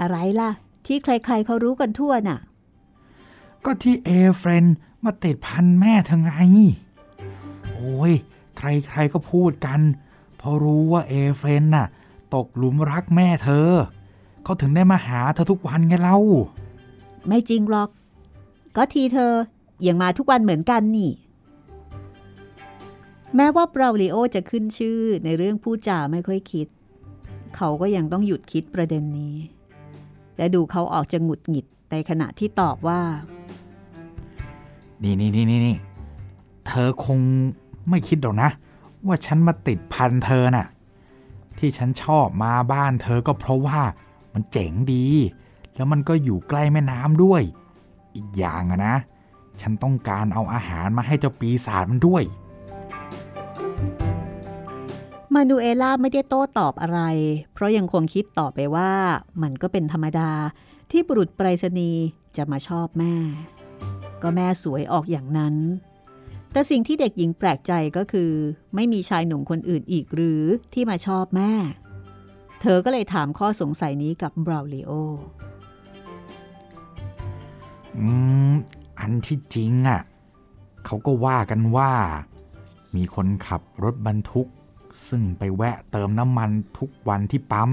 [0.00, 0.50] อะไรล่ะ
[0.86, 2.38] ที่ใครๆเขารู้กันทั่วน่ะ
[3.64, 4.64] ก็ที่เอเฟรน
[5.04, 6.32] มาติดพันแม่เธอไง
[7.74, 8.12] โอ้ย
[8.58, 9.80] ใครๆก็พูดกัน
[10.36, 11.86] เพราะรู้ว่าเอเฟรนน่ะ
[12.34, 13.68] ตกหลุมรักแม่เธอ
[14.44, 16.18] เขาถึงได้มาหาเธอทุกวันไงเล่า
[17.26, 17.88] ไม่จริงหรอก
[18.76, 19.32] ก็ทีเธอ
[19.86, 21.10] ยังมาทุกวันเหมือนกันนี่
[23.36, 26.68] แม้ว่าบราลิโอจะขึ้นชื่อในเรื่องพูดจาไม่ค่อยคิด
[27.56, 29.36] เขาก็ยังต้องหยุดคิดประเด็นนี้
[30.36, 33.00] และดูเขาออกจะหงุดหงิดในขณะที่ตอบว่า
[35.02, 35.76] นี่นี่นี่นี่นี่
[36.66, 37.18] เธอคง
[37.88, 38.50] ไม่คิดหรอกนะ
[39.06, 40.66] ว่าฉันมาติดพันเธอน่ะ
[41.58, 43.80] ที่ฉันชอบมาบ้านเธอก็เพราะว่า
[44.34, 45.06] มันเจ๋งดี
[45.76, 47.42] แล้วมันก็อยู่ใกล้แม่น้ำด้วย
[48.14, 48.96] อีกอย่างอะนะ
[49.60, 52.22] ฉันต้องการเอาอาหารมาให้เจ้าปีศาจมันด้วย
[55.34, 57.00] มานูเอล่าไม่ได้โต้ตอบอะไร
[57.52, 58.92] เพราะยังคงคิดต่อไปว่า
[59.42, 60.30] มันก็เป็นธรรมดา
[60.90, 62.02] ที่บุรุษไปรษณีย์
[62.36, 63.14] จะมาชอบแม่
[64.22, 65.54] ก็แม่สวยออกอย่างนั้น
[66.52, 68.32] แต่สิ่งที่เด็กหญิงแปลกใจก็คือ
[68.74, 70.42] ไม่มีชายหนุ่มคนอื่นอีกหรือ
[70.74, 71.52] ที่มาชอบแม่
[72.60, 74.90] เธอก็เลยถามข้อสงสัยนี้กับบราวลิโอ
[77.98, 78.06] อื
[78.50, 78.52] ม
[78.98, 80.00] อันที่จริงอะ่ะ
[80.86, 81.92] เขาก็ว่ากันว่า
[82.96, 84.48] มีคนขับรถบรรทุก
[85.08, 87.70] ซึ่งไปแวะเติมน้ำมันทุกวันที่ปั๊ม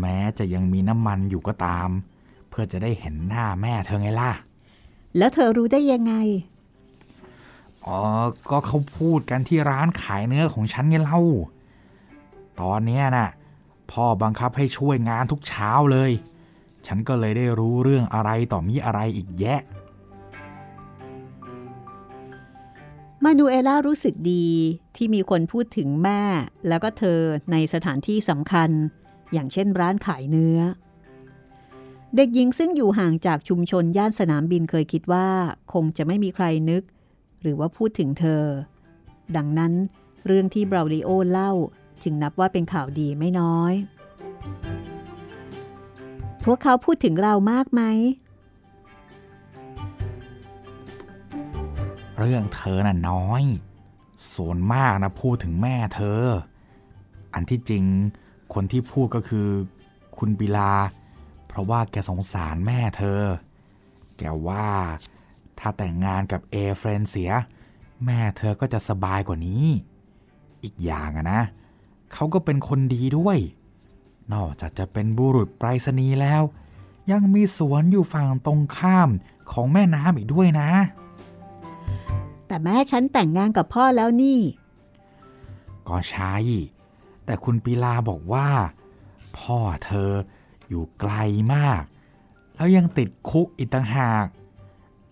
[0.00, 1.88] แม้จะยังมีน้ำมันอยู่ก็ตาม
[2.48, 4.32] เพื่อจะได้เห็นหน้าแม่เธอไงล่ะ
[5.16, 6.14] แล้วเธอรู้ได้ยังไง
[7.86, 7.98] อ๋อ
[8.50, 11.20] ก็เขาพูดกันที่ร้านขายเนื้อของฉันไงเล่า
[12.60, 13.28] ตอนเนี้ยน่ะ
[13.90, 16.10] พ่อบังคับให้ช่วยงานทุกเช้าเลย
[16.86, 19.60] ฉันก็เลยได้รู้เรื่องอะไรต่อมีอะไรอีกแยะ
[23.24, 24.46] มานูเอล่ารู้สึกดี
[24.96, 26.22] ที่มีคนพูดถึงแม่
[26.68, 27.20] แล้วก็เธอ
[27.52, 28.70] ในสถานที่สำคัญ
[29.32, 30.58] อย่างเช่นร้านขายเนื้อ
[32.16, 35.28] เด็กหญิงซึ่งอยู่ห่างจากชุมชนย่านสนามบินเคยคิดว่า
[35.72, 36.82] คงจะไม่มีใครนึก
[37.42, 38.44] หรือว่าพูดถึงเธอ
[39.36, 39.72] ดังนั้น
[40.26, 41.52] เรื่องที่บราลิโอเล่า
[42.02, 43.74] จึงนับว่าเป็นข่าวดีไม่น้อย
[46.44, 47.82] พวกเขาพูดถึงเรามากไหม
[52.22, 53.42] เรื่องเธอน่ะน้อย
[54.34, 56.22] ส่วนมากนะพูดถึงแม่เธอ
[57.34, 57.84] อันที่จริง
[58.54, 59.48] คนที่พูดก็คือ
[60.16, 60.72] คุณบิลา
[61.48, 63.20] เพราะว่าแกสงสารแม่เธอ
[64.18, 64.68] แกว่า
[65.58, 67.30] ถ้าแต่งงานกับเอเฟรนเสีย
[68.06, 69.64] แม่เธอก็จะสบายกว่านี้
[70.62, 71.42] อีกอย่างอะนะ
[72.12, 73.38] เขาก็เป็นคนดีด้วย
[74.32, 76.42] นอกจากจะเป็นบุรุษไปรษณีย์แล้ว
[77.10, 79.08] ยังมีสวนอยู่ฝั่งตรงข้าม
[79.52, 80.70] ของแม่น้ำอีกด้วยนะ
[82.46, 84.40] แต่แม่ฉันแต่งงานกับพ่อแล้วนี่
[85.88, 86.34] ก็ใช่
[87.24, 88.48] แต่คุณปีลาบอกว่า
[89.38, 90.10] พ่อเธอ
[90.68, 91.12] อยู่ไกล
[91.54, 91.82] มาก
[92.54, 94.26] แล้วยังติดคุกอีกต่างหาก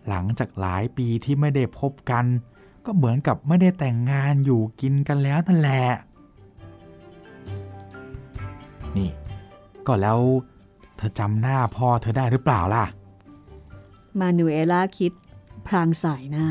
[0.08, 2.24] หลังจากหลายปีที่ไม่ได้พบกัน
[2.84, 5.86] ก็เหมือนกับไม่ได้แต่งงานอยู่กินกันแล้วนั่นแหละ
[8.96, 9.10] นี่
[9.86, 10.20] ก็แล้ว
[10.96, 12.84] เธอจำหน้าพ่อเธอได้หรือเปล่าล่ะ
[14.18, 15.12] มานูเอล่าคิด
[15.70, 16.48] พลางส่ายหน้า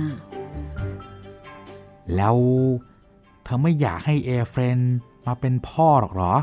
[2.15, 2.37] แล้ว
[3.43, 4.79] เธอไม่อยากให้เอเฟรน
[5.25, 6.35] มาเป็นพ่อหรอกเหรอ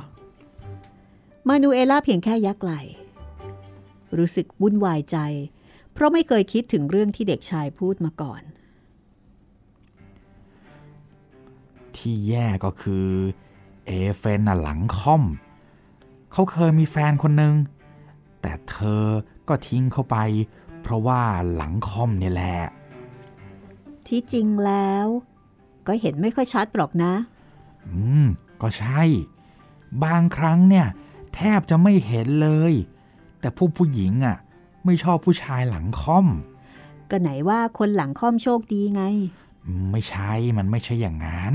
[1.49, 2.73] มานูเอล่าเพียงแค่ยักไหล
[4.19, 5.19] รู้สึกวุ่นวายใจ
[5.93, 8.43] เพราะไม่เคยคิดถึงเรื่องที่เด็กชายพูดมาก่อน
[11.97, 13.09] ที่แย่ก็คือ
[13.87, 15.23] เอเฟนน่ะหลังค่อม
[16.33, 17.55] เขาเคยมีแฟนคนหนึ่ง
[18.41, 19.03] แต่เธอ
[19.49, 20.17] ก็ทิ้งเขาไป
[20.89, 21.23] เพราะว่า
[21.55, 22.59] หลังค่อมเนี่ยแหละ
[24.07, 25.07] ที่จริงแล้ว
[25.87, 27.13] ก็เห็นไม่ค่อยชัดหรอกนะ
[27.87, 28.27] อืม
[28.63, 29.03] ก็ใช่
[30.05, 30.87] บางครั้งเนี่ย
[31.35, 32.73] แทบจะไม่เห็นเลย
[33.41, 34.37] แต่ผู้ผู้หญิงอะ่ะ
[34.85, 36.27] ไม่ชอบผู้ชายหลังค่อม
[37.11, 39.03] ก็ไหนว่าคนหลังค่อมโชคดีไง
[39.91, 41.55] ไม่ใช่ มันไม่ใช่อย่างนั้น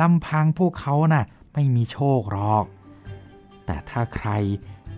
[0.00, 2.64] ลำพังพวกเขาน่ะ ไม่มีโชคหรอก
[3.66, 4.28] แต่ถ้าใคร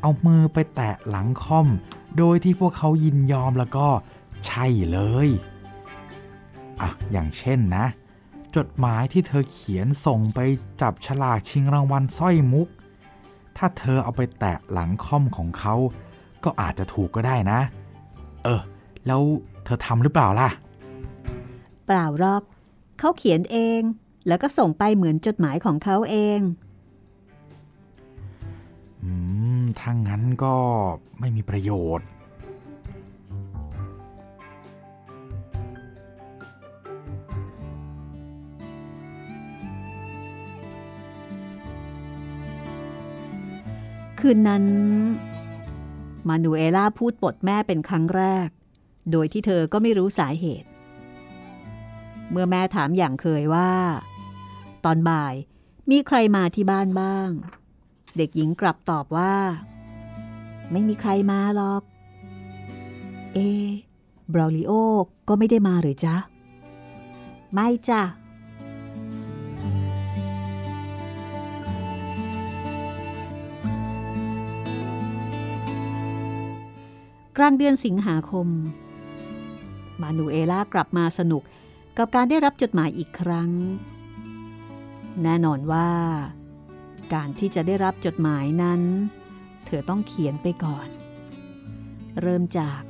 [0.01, 1.69] เอามือไปแตะหลังค่อม
[2.17, 3.89] โดยที่พวกเขายินยอมแล้วก็
[4.47, 5.29] ใช่เลย
[6.81, 7.87] อะอย่างเช่นนะ
[8.57, 10.41] จดหมายที่เธอเขียนส่งไป
[10.81, 12.69] จับฉลากชิงรางวัลสร้อยมุก
[13.57, 15.75] ถ้าเธอเอาไปแตะหลังค่อมของเขา
[16.45, 17.61] ก็อาจจะถูกก็ได้นะ
[18.45, 18.63] เออ
[19.07, 19.23] แล้ว
[19.65, 20.49] เธอทำหรือเปล่าล่ะ
[21.87, 22.43] เปล่าหรอก
[22.99, 23.81] เขาเขียนเอง
[24.27, 26.41] แล้วก็ส่งไปเหมือนจดหมายของเขาเอง
[29.81, 30.55] ถ้างั้นก็
[31.21, 32.09] ไม่มีประโยชน์
[44.21, 44.65] คืนนั้น
[46.29, 48.49] มานูเอล่าพูดปดแม่เป็นครั้งแรก
[49.13, 50.69] โดยที่เธอก็ไม่รู้สาเหตุ
[52.31, 53.73] เมื่อแม่ถามอย่างเคยว่า
[54.85, 55.35] ตอนบ่าย
[55.91, 57.31] มีใครมาที่บ้านบ้าง
[58.17, 59.35] เด็กหญิงกลับตอบว่า
[60.73, 61.83] ไม่มีใครมาหรอก
[63.35, 63.39] เอ
[64.33, 64.73] บราลิโอ
[65.29, 66.17] ก็ไม่ได้มาหรือจ๊ะ
[67.53, 68.03] ไม่จ้ะ
[77.37, 78.49] กลางเดือนสิงหาคม
[80.01, 81.43] มานูเอล่ากลับมาสนุก
[81.99, 83.51] กับการได้รับจดหมายอีกครั้ง
[85.23, 85.89] แน่นอนว่า
[87.13, 88.81] การที่จะได้รับจดหมายนั้น
[89.67, 90.89] เธอต้องเขียนไปก่อน
[92.21, 92.81] เริ่มจาก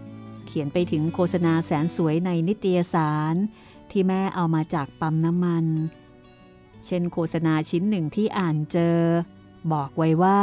[0.46, 3.34] เขียนไปถึงโฆษณาแสนสวยในนิตยสาร
[3.90, 5.64] ที่แม่เอามาจากปั๊มน้ำมัน
[6.86, 8.98] เช่นโฆษณาชิ้นหนึ่งที่อ่านเจอ
[9.72, 10.40] บอกไว้ว่า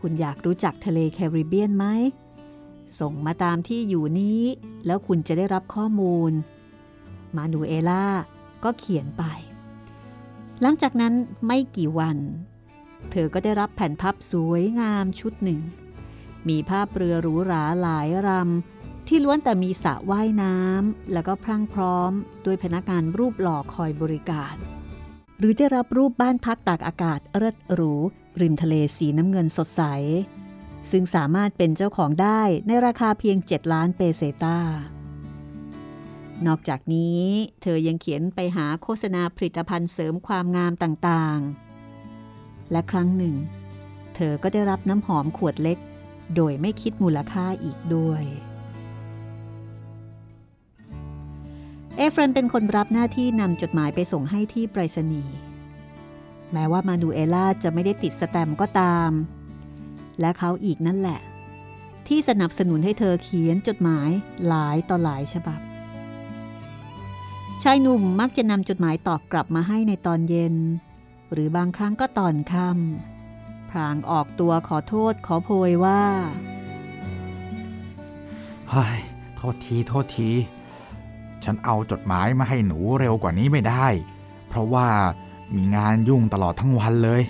[0.00, 1.86] คุณอยากรู้จักทะเลแคริบเบียนไหม
[2.98, 4.42] ส่งมาตามที่อยู่นี้
[4.86, 6.32] แล้วคุณจะได้รับข้อมูล
[7.36, 8.06] มานูเอล่า
[8.64, 9.24] ก็เขียนไป
[10.62, 11.14] หลังจากนั้น
[11.46, 12.18] ไม่กี่วัน
[13.10, 15.60] เธอก็ได้รับแผ่นพับสวยงามชุดหนึ่ง
[16.48, 22.12] มีภาพเรือหรูหราหลายรำ ที่ล้วนแต่มีสระว่ายน้ำแล้วก็พรั่งพร้อม
[22.44, 24.54] ด้วยพนักงานรูปหล่อคอยบริการ
[25.38, 27.92] หรือได้รับรูปบ้านพักตากอากาศเลิศหรู
[28.40, 29.82] ริมทะเลสีน้ำเงินสดใส
[30.90, 34.58] ซึ่งสามารถเป็นเจ้าของได้ในราคาเพียง 7 ล้านเปเซตา
[36.46, 37.22] นอกจากนี้
[37.62, 43.34] เธอยังเขียนไปหาโฆษณาผลิตภัณฑ์เสริมความงามต่างๆ และครั้งหนึ่ง
[44.14, 45.78] เธอก็ได้รับน้ำหอมขวดเล็ก
[46.36, 48.22] โดยไม่คิดมูลค่าอีกด้วย
[51.96, 55.36] เอฟรนเป็นคนรับหน้าที่นำจดหมายไปส่งให้ที่ไปรษณีย์
[56.52, 59.10] แม้ว่ามานูเอล่าจะไม่ได้ติดสแตมก็ตาม
[60.20, 61.20] และเขาอีกนั่นแหละ
[62.08, 64.10] ที่สนับสนุนให้เธอเขียนจดหมาย
[64.46, 65.60] หลายต่อหลายฉบับ
[67.68, 70.54] ชายหนุ่มมักจะนำจดหมายตอบกลับมาให้ในตอนเย็น
[71.32, 76.02] หรือบางครั้งก็ตอนค่ำพรางออกตัวขอโทษขอโพยว่า
[78.70, 78.98] เฮ้ย
[79.36, 80.30] โทษทีโทษที
[81.44, 83.86] ฉันเอาจดหมายมาให้หนูเร็วกว่านี้ไม่ได้
[84.48, 84.88] เพราะว่า
[85.56, 87.22] มีงานยุ่งตลอดทั้งวันเลย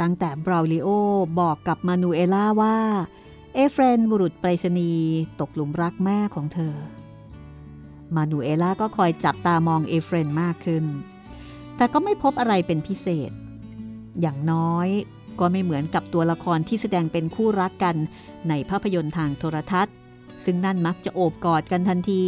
[0.00, 0.88] ตั้งแต่บราวลิโอ
[1.40, 2.76] บอกกับมานูเอล่าว่า
[3.54, 6.74] เอเฟรนบุรุษไปรษณีย์ตกหลุมรักแม่ของเธอ
[8.14, 10.84] มานูเอล่าก็คอยจับตามองเอเฟรนมากขึ้น
[11.76, 13.30] แต่ก็ไม่พบอะไรเป็นพิเศษ
[14.20, 14.88] อย่างน้อย
[15.40, 17.96] ก็ไม่เหมือนกับตัวละครที่แสดงเป็นคู่รักกัน
[18.48, 19.94] ในภาพยนตร์ทางโทรทัศน์
[20.44, 22.22] ซึ่งนั่นมักจะโอบกอดกันทันที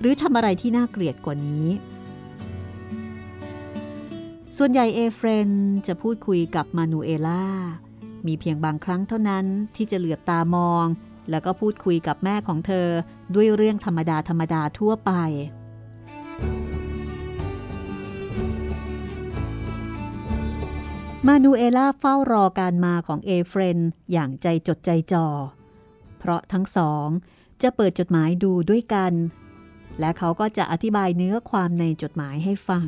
[0.00, 1.66] หรือทำอะไรที่น่าเกลียดกว่านี้
[4.56, 5.48] ส่วนใหญ่เอเฟรน
[5.86, 7.44] จะพูดคุยกับมานูเอล่า
[8.26, 10.86] มีเพียงบางครั้งเท่านั้นที่จะเหลือบตามอง
[11.30, 12.88] แล้วก็พูดคุยกับแม่ของเธอ
[13.34, 15.12] ด้วยเรื่องธรรมดาธรรมดาทั่วไป
[21.26, 23.78] มานูเอล่าเฝ้ารอการมาของเอเฟรน
[24.12, 25.26] อย่างใจจดใจจ่อ
[26.18, 27.06] เพราะทั้งสอง
[27.62, 29.12] จะเปิดจดหมายดูด้วยกัน
[30.00, 32.86] และเขาก็จะอธิบายเนื้อความในจดหมายให้ฟัง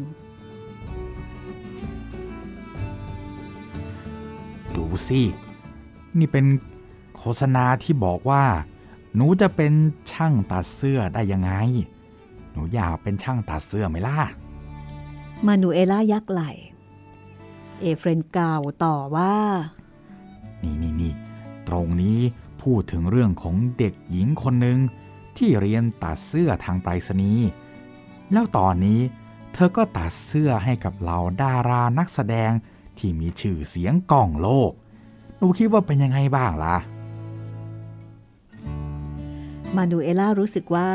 [4.76, 5.22] ดูสิ
[6.18, 6.46] นี่เป็น
[7.16, 8.44] โฆษณาที่บอกว่า
[9.14, 9.72] หนูจะเป็น
[10.12, 11.52] ช่างตัดเสื้อได้ยังไง
[12.52, 14.18] หนูอยากเป็นช่างตัดเสื้อไหมล่ะ
[15.46, 16.42] มานูเอล่ายักไหล
[17.80, 19.34] เอเฟรนกล่าวต่อว่า
[20.62, 21.14] นี่นี่นี่
[21.68, 22.18] ตรงนี้
[22.62, 24.78] พูดถึงเรื่องของเด็กหญิงคนหนึ่ง
[25.36, 27.46] ที่เรียนตัดเสื้อทางไปรษณีย์
[28.32, 29.00] แล้วตอนนี้
[29.52, 32.50] เธอก็ตัดเสื้อให้กับเหล่าดารานักแสดง
[33.04, 34.72] ที่มีชื่อเสียงกล้องโลก
[35.38, 36.76] หนูคิดว่าเป็นยังไงบ้างล่ะ
[39.76, 40.90] มานูเอล่ารู้สึกว่า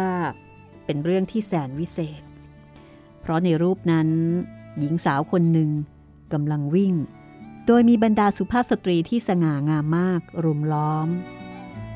[0.86, 2.22] เป็นเรื่องที่แสนวิเศษ
[3.22, 4.08] เพราะในรูปนั้น
[4.80, 5.70] หญิงสาวคนหนึ่ง
[6.34, 6.94] กำลังวิ่ง
[7.68, 11.08] โดยมีบรรดาสุภาพสตรีที่สง่างามมากรุมล้อม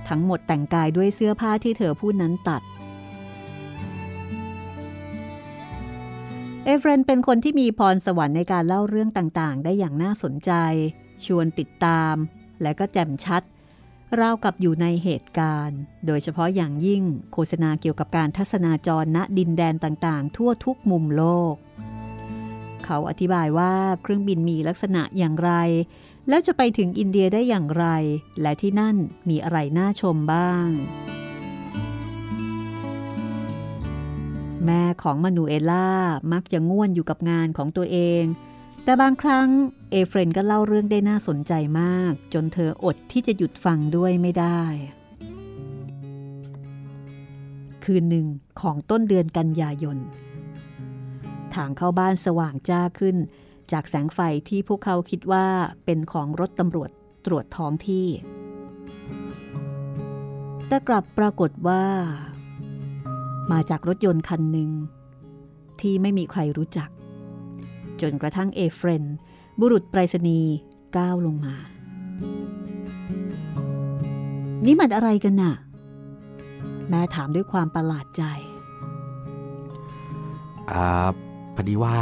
[0.08, 2.62] ทั้งหมดแต่งกายด้วยเสื้อผ้าที่เธอผู้นั้นตัด
[6.66, 10.52] เอเฟรนเป็นคนที่มีพรสวรรค์ในการเล่าเรื่องต่างๆ ได้อย่างน่าสนใจ
[11.26, 12.16] ชวนติดตาม
[12.62, 13.42] และก็แจ่มชัด
[14.20, 21.24] ราวกับอยู่ในเหตุการณ์ โดยเฉพาะอย่างยิ่งโฆษณาเกี่ยวกับการทัศนาจรณดินแดนต่างๆ ทั่วทุกมุมโล
[21.54, 21.56] ก
[22.86, 25.52] เขาอธิบายว่าเครื่องบินมีลักษณะอย่างไร
[26.30, 27.86] แล้วจะไปถึงอินเดียได้อย่างไร
[28.42, 28.96] และที่นั่น
[29.30, 30.68] มีอะไรน่าชมบ้าง
[34.66, 35.90] แม่ของมานูเอล่า
[36.34, 38.24] มักจะง่วนอยู่กับงานของตัวเอง
[38.84, 39.48] แต่บางครั้ง
[39.92, 44.62] เอเฟรนก็เล่าเรื่องได้น่าสนใจมาก จนเธออดที่จะหยุดฟังด้วยไม่ได้
[47.84, 48.28] คืนหนึ่ง
[48.62, 49.98] ของต้นเดือนกันยายน
[51.56, 53.18] ทางเข้าบ้านสว่างจ้าขึ้น
[53.72, 55.48] จากแสงไฟที่พวกเขาคิดว่า
[55.86, 56.90] เป็นของรถตำรวจ
[57.26, 58.08] ตรวจท้องที่
[60.68, 61.86] แต่กลับปรากฏว่า
[63.52, 64.70] มาจากรถยนต์คันหนึ่ง
[65.82, 66.90] ที่ไม่มีใครรู้จัก
[68.02, 69.04] จนกระทั่งเอเฟรน
[69.60, 70.54] บุรุษไปรษณีย์
[70.98, 71.56] ก้าวลงมา
[74.66, 75.56] นี่มันอะไรกันน่ะ
[76.90, 78.24] แม่ถามด้วยความประหลาดใจ
[80.72, 81.10] อ่า
[81.56, 81.98] พอดีว่า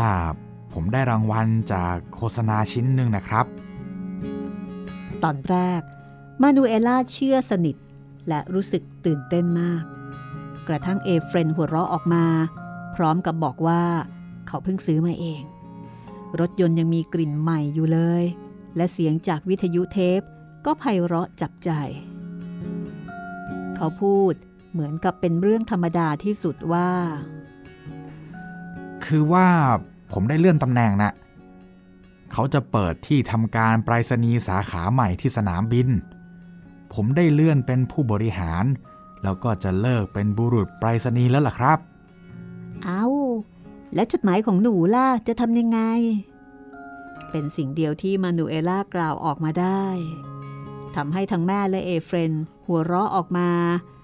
[0.73, 3.45] ผมได้รางวัลจากโฆษณาชิ้นหนึ่งนะครับ
[5.23, 5.81] ตอนแรก
[6.41, 7.75] มานูเอล่าเชื่อสนิท
[8.27, 9.83] และรู้สึกตื่นเต้นมาก
[10.67, 12.25] กระทั่งเอเฟรนหัวเราะออกมา
[12.95, 13.83] พร้อมกับบอกว่า
[14.47, 15.41] เขาเพิ่งซื้อมาเอง
[16.39, 18.23] รถยนต์ยังมีกลิ่นใหม่อยู่เลย
[18.75, 20.21] และเสียงจากวิทยุเทป
[20.65, 21.69] ก็ไพเราะจับใจ
[23.75, 24.33] เขาพูด
[24.71, 26.89] เหมือนกับเป็นเรื่องธรรมดาที่สุดว่า
[29.05, 29.47] คือว่า
[30.11, 31.11] ผมได้เลื่อนตำแหน่งนะ
[32.31, 35.87] เขาจะเปิดที่ทำการไปรษณีย์สาขาใหม่ที่สนามบิน
[36.93, 38.65] ผมได้เลื่อนเป็นผู้บริหาร
[39.23, 41.79] แล้วก็จะเลิกเป็นบุรุษไปรษณีย์แล้วล่ะครับ
[42.83, 43.05] เอา
[43.95, 45.79] และจดหมายของหนูล่ะจะทำยังไง
[47.31, 49.85] เป็นสิ่งเดียวที่มานูเอล่ากล่าวออกมาได้
[50.95, 52.31] ทำให้ทั้งแม่และเอเฟรน
[52.65, 53.49] หัวเราะออกมา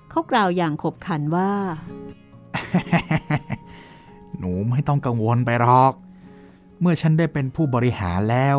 [0.10, 1.51] เขากล่าวอย่างขบขันว่า
[4.38, 5.93] หนูไม่ต้องกังวลไปหรอก
[6.80, 8.58] เมื่อฉันได้เป็นผู้บริหารแล้ว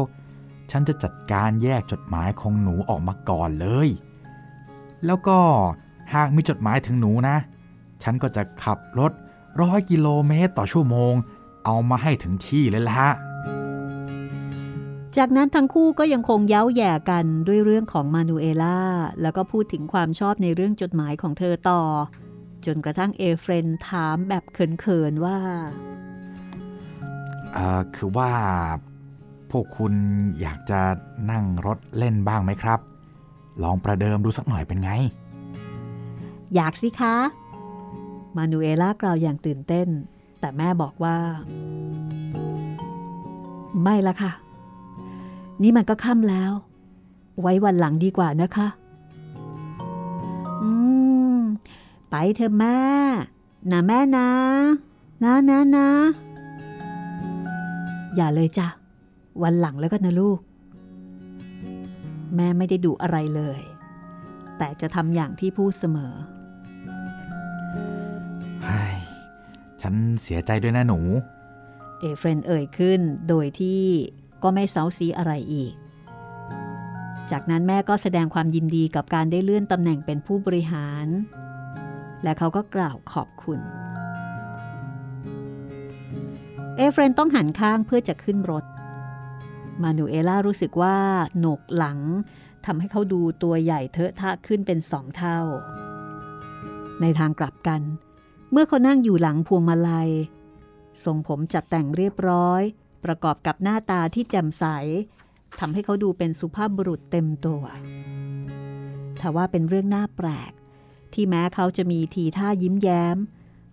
[0.70, 3.88] ฉันจะจัดการแยกจดหมายของหนูออกมาก่อนเลย
[5.06, 5.38] แล้วก็
[6.14, 7.36] หากมีจดหมายถึงหนูนะ
[8.02, 9.12] ฉันก็จะขับรถ
[9.60, 11.14] ร้อยกิโลเมตรต่อชั่วโมง
[11.64, 13.04] เอามาให้ถึงที่เลยละ
[15.16, 18.80] จากนั้นทั้งคู่ก็ยังคงเย้าแย่กันด้วยเรื่องของมานูเอล่า
[19.22, 21.82] แล้วก็พูดถึงความชอบในเรื่องจดหมายของเธอต่อ
[22.66, 25.38] จนกระทั่งเอเฟรนถามแบบเขิน ๆ ว่า
[27.52, 28.32] เอ่อคือว่า
[29.50, 29.92] พวกคุณ
[30.40, 30.80] อยากจะ
[31.30, 32.80] นั่งรถเล่นบ้างไหมครับ
[33.62, 34.90] ลองประเดิมดูสักหน่อยเป็นไง
[36.54, 37.16] อยากสิคะ
[38.37, 39.88] มานูเอล่ากล่าวอย่างตื่นเต้น
[40.40, 41.16] แต่แม่บอกว่า
[43.82, 44.32] ไม่ละค่ะ
[45.62, 46.52] นี่มันก็ค่ำแล้ว
[47.40, 48.68] ไว้วันหลังดีกว่านะคะ
[50.62, 50.70] อื
[51.37, 51.38] ม
[52.11, 52.78] ไปเถอะแม่
[53.70, 54.28] นะแม่นะ
[55.24, 55.88] นะนะนะ
[58.16, 58.68] อย่าเลยจ้ะ
[59.42, 60.38] วันหลังแล้วกันนะลูก
[62.37, 63.61] แม่ไม่ได้ดูอะไรเลย
[64.58, 66.14] แต่จะทำอย่างที่พูดเสมอ
[69.82, 71.00] ฉันเสียใจด้วยนะหนู
[72.00, 73.82] เอเฟรนเอ่ยขึ้นโดยที่
[74.42, 75.72] ก็ไม่เซาซีอะไรอีก
[77.30, 81.06] จากนั้นแม่ก็แสดงความยินดีกับการได้เลื่อนตำแหน่งเป็นผู้บริหาร
[82.22, 83.60] และเขาก็กล่าวขอบคุณ
[86.76, 88.64] เอเฟรนต้องหันข้างเพื่อจะขึ้นรถ
[89.82, 90.96] มานูเอล่ารู้สึกว่า
[91.38, 91.98] โหนกหลัง
[92.66, 95.40] ทำให้เขาดูตัวใหญ่เทอะทะขึ้นเป็นสองเท่า
[97.00, 97.80] ในทางกลับกัน
[98.51, 100.11] เมื่อเขานั่งอยู่หลังพวงมาลัย
[101.05, 102.62] ทรงผมจัดแต่งเรียบร้อย
[103.05, 104.64] ประกอบกับหน้าตาที่แจ่มใส
[105.59, 107.64] ทำให้เขาดูเป็นสุภาพบุรุษเต็มตัว
[109.20, 110.53] ทว่าเป็นเรื่องน่าแปลก
[111.12, 113.18] ที่แม้เขาจะมีทีท่ายิ้มแย้ม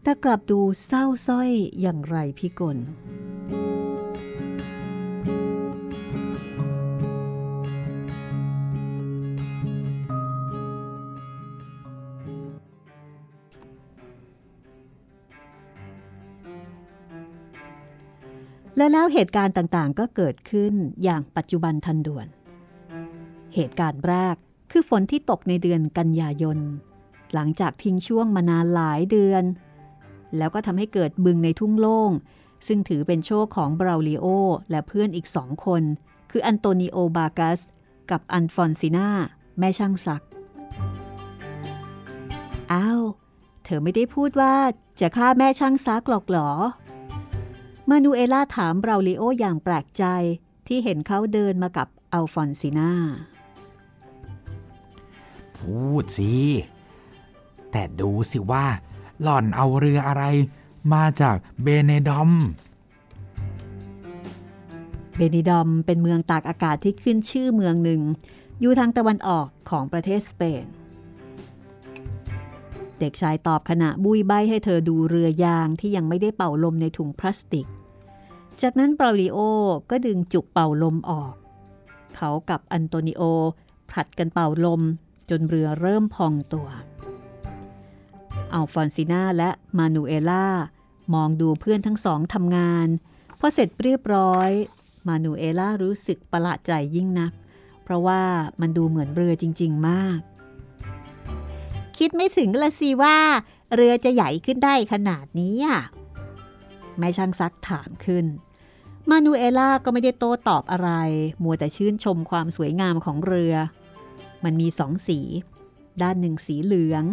[0.04, 1.52] แต่กลับดูเศร้าส้อย
[1.82, 2.78] อย่างไรพิกล
[18.78, 20.74] และแล้วเหตุการณ์ต่างๆ ก็เกิดขึ้น
[21.04, 22.28] อย่างปัจจุบันทันด่วน
[23.56, 24.36] เหตุการณ์แรก
[24.72, 26.58] คือฝนที่ตกในเดือนกันยายน
[27.34, 29.44] หลังจากทิ้งช่วงมานานหลายเดือน
[30.38, 32.12] แล้วก็ทำให้เกิดบึงในทุ่งโล่ง
[32.68, 34.26] ซึ่งถือเป็นโชคของบราวลิโอ
[34.72, 35.84] และเพื่อนอีกสองคน
[36.32, 37.60] คืออันโตนิโอบากัส
[38.12, 39.10] กับอัลฟอนซินา
[39.60, 40.24] แม่ช่างซัก
[42.74, 43.02] อ้าว
[43.64, 44.56] เธอไม่ได้พูดว่า
[45.00, 46.52] จะฆ่าแม่ช่างซักหรอกหรอ
[47.90, 50.04] มานูเอล่าถามบราวลิโออย่างแปลกใจ
[50.68, 52.92] ที่เห็นเขาเดินมากับอัลฟอนซินา
[55.58, 56.34] พูดสิ
[57.72, 58.66] แต่ดูสิว่า
[59.22, 60.24] หล่อนเอาเรืออะไร
[60.94, 62.32] มาจากเบเนดอม
[65.16, 68.02] เบนิดอมเป็นเมืองตากอากาศที่ขึ้นชื่อเมืองหนึ่ง
[68.60, 70.66] อยู่ทางตะวันออกของประเทศสเปน
[73.00, 77.68] เด็กชายตอบขณะบุ้ยใบ้ให้เธอดูเรือยางที่ยังไม่ได้เป่าลมในถุงพลาสติก
[78.62, 79.38] จากนั้นบราวลิโอ
[79.90, 81.34] ก็ดึงจุกเป่าลมออก
[82.16, 83.22] เขากับอันโตนิโอ
[83.90, 84.82] ผลัดกันเป่าลม
[85.30, 86.68] จนเรือเริ่มพองตัว
[88.54, 90.48] อัลฟอนซินาและมานูเอล่า
[91.14, 92.88] มองดูเพื่อนทั้งสองทำงาน
[93.40, 94.50] พอเสร็จเรียบร้อย
[95.08, 97.32] มานูเอล่ารู้สึกประหลาดใจยิ่งนัก
[97.84, 98.22] เพราะว่า
[98.62, 100.20] มันดูเหมือนเรือจริง ๆ มาก
[101.98, 103.18] คิดไม่ถึงละสิว่า
[103.76, 105.80] เรือจะใหญ่ขึ้นได้ขนาดนี้อะ
[106.98, 108.26] แม่ช่างซักถามขึ้น
[109.10, 110.90] มานูเอล่าก็ไม่ได้โต้ตอบอะไร
[111.44, 113.56] มัวแต่ชื่นชมความสวยงามของเรือ
[114.44, 115.20] มันมีสองสี
[116.02, 117.04] ด้านหนึ่งสีเหลือง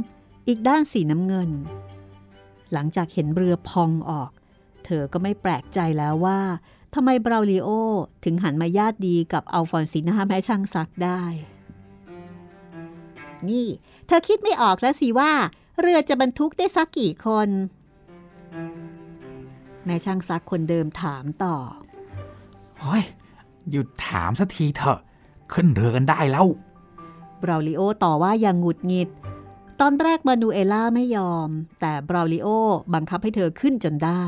[0.49, 1.51] อีกด้านสีน้ำเงิน
[2.73, 4.31] หลังจากเห็นเรือพองออก
[4.85, 6.41] เธอก็ไม่แปลกใจแล้วว่า
[6.95, 7.69] ทำไมบราวลิโอ
[8.25, 11.23] ถึงหันมาญาติดีกับอัลฟอนซินาแม่ช่างซักได้
[13.49, 15.33] นี่ เธอคิดไม่ออกแล้วสิว่า
[15.81, 17.49] เรือจะบรรทุกได้สักกี่คน
[19.85, 21.57] แม่ช่างซักคนเดิมถามต่อ
[22.81, 23.05] เฮ้ย
[23.71, 24.99] หยุดถามสักทีเถอะ
[25.53, 26.47] ขึ้นเรือกันได้แล้ว
[27.43, 29.09] บราวลิโอต่อว่าอย่างหงุดหงิด
[29.81, 31.49] ตอนแรกมานูเอล่าไม่ยอม
[31.81, 32.49] แต่บราวลิโอ
[32.95, 34.25] บังคับให้เธอขึ้นจนได้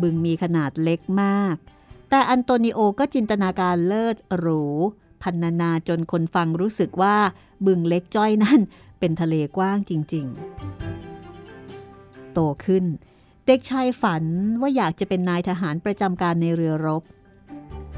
[0.00, 1.56] บึงมีขนาดเล็กมาก
[2.10, 4.64] แต่อันโตนิโอก็จินตนาการเลิศหรู
[5.26, 7.16] พันนานาจนคนฟังรู้สึกว่า
[7.66, 8.60] บึงเล็กจ้อยนั่น
[8.98, 10.26] เป็นทะเลกว้างจริง
[11.50, 12.84] ๆ โตขึ้น
[13.46, 14.24] เด็กชายฝัน
[14.60, 17.02] ว่าอยากจะเป็นนายทหารประจำการในเรือรบ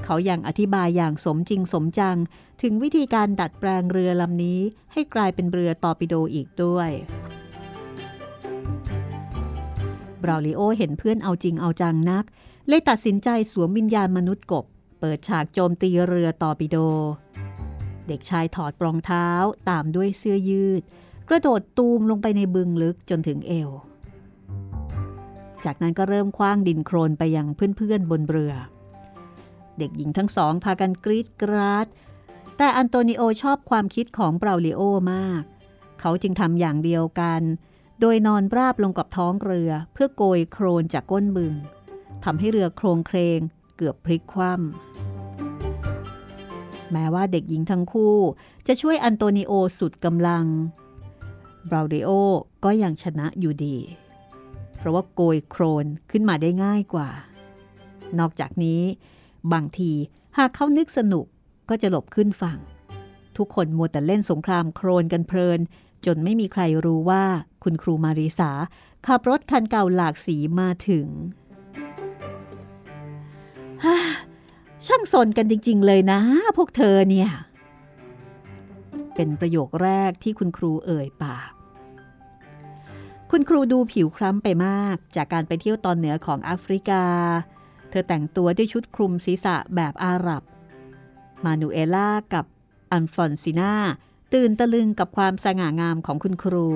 [0.04, 2.16] เขายังอธิบายอย่างสมจริงสมจัง
[2.62, 4.60] ถึงวิธีการดัดแปลงเรือลำนี้
[4.92, 6.90] ให้กลายเป็นเรือตอร์ปิโดอีกด้วย
[10.22, 12.24] บราลิโอเห็นเพื่อนเอาจริงเอาจังนัก
[12.68, 14.64] เลยตัดสินใจสวมวิญญาณมนุษย์กบ
[15.00, 16.76] เปิดฉากโจมตีเรือตอร์ปิโด
[18.08, 19.28] เด็กชายถอดรองเท้า
[19.68, 20.82] ตามด้วยเสื้อยืด
[21.28, 23.70] กระโดดตูมลงไปในบึงลึกจนถึงเอว
[25.64, 27.46] จากนั้นก็เริ่มขว้างดินโคลนไปยัง
[27.76, 28.52] เพื่อนๆบนเรือ
[29.78, 31.86] เด็กหญิงทั้งสองพากันกรี๊ดกร๊าด
[32.56, 34.80] แต่อันโตนิโอชอบความคิดของเปาลิโอ
[35.12, 35.42] มาก
[36.00, 37.42] เขาจึงทำอย่างเดียวกัน
[38.00, 41.54] โดยนอนราบลงกับท้องเรือเพื่อโกยโครนจากก้นบึง
[42.24, 43.40] ทำให้เรือโครงเครง
[43.78, 44.60] เกือบพลิกคว่ำ
[46.92, 48.16] แม้ว่าเด็กหญิงทั้งคู่
[48.66, 50.44] จะช่วยอันโตนิโอสุดกำลัง
[51.70, 52.10] บราวเดโอ
[52.64, 53.76] ก็ยังชนะอยู่ดี
[54.76, 57.08] เพราะว่าโกยโครนขึ้นมาได้ง่ายกว่า
[58.18, 58.82] นอกจากนี้
[59.52, 59.92] บางที
[60.38, 61.26] หากเขานึกสนุก
[61.68, 62.58] ก็จะหลบขึ้นฝั่ง
[63.36, 65.60] ทุกคนมัวแต่เล่นสงครามโครนกันเพลิน
[66.06, 67.24] จนไม่มีใครรู้ว่า
[67.62, 68.50] คุณครูมาริสา
[69.06, 71.06] ขับรถคันเก่าหลากสีมาถึง
[74.86, 76.20] ช่างสนกันจริง ๆ เลยนะ
[76.56, 77.30] พวกเธอเนี่ย
[79.14, 81.50] เป็นประโยคแรกที่คุณครูเอ่ยปาก
[83.30, 87.04] คุณครูดูผิวคล้ำไปมากจากการไปเที่ยวตอนเหนือของแอฟริกา
[87.90, 90.42] เธอแต่งตัวด้วยชุดคลุมศีรษะแบบอาหรับ
[91.44, 92.44] มานูเอล่ากับ
[92.92, 93.74] อันฟอนซินา
[94.32, 96.68] ตื่นตะลึงกับความสง่างามของคุณครู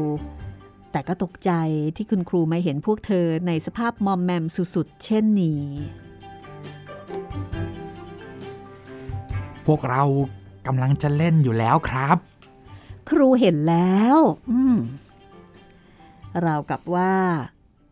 [0.92, 1.50] แต่ก็ตกใจ
[1.96, 5.62] ที่คุณครูไม่เห็นพวกเธอในสภาพมอมแมมสุดๆ เช่นนี้
[9.66, 10.02] พวกเรา
[10.66, 12.16] กำลังจะเล่นอยู่แล้วครับ
[13.08, 14.16] ครูเห็นแล้ว
[14.50, 14.76] อืม
[16.46, 17.14] รากับว่า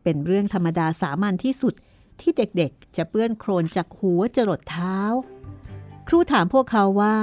[0.03, 1.75] เป็นเรื่องธรรมดาสามัญที่สุด
[2.21, 4.99] ที่เด็กๆ จะเปื้อนโครนจากหัวจรดเท้า
[6.09, 7.16] ครูถามพวกเขาว่า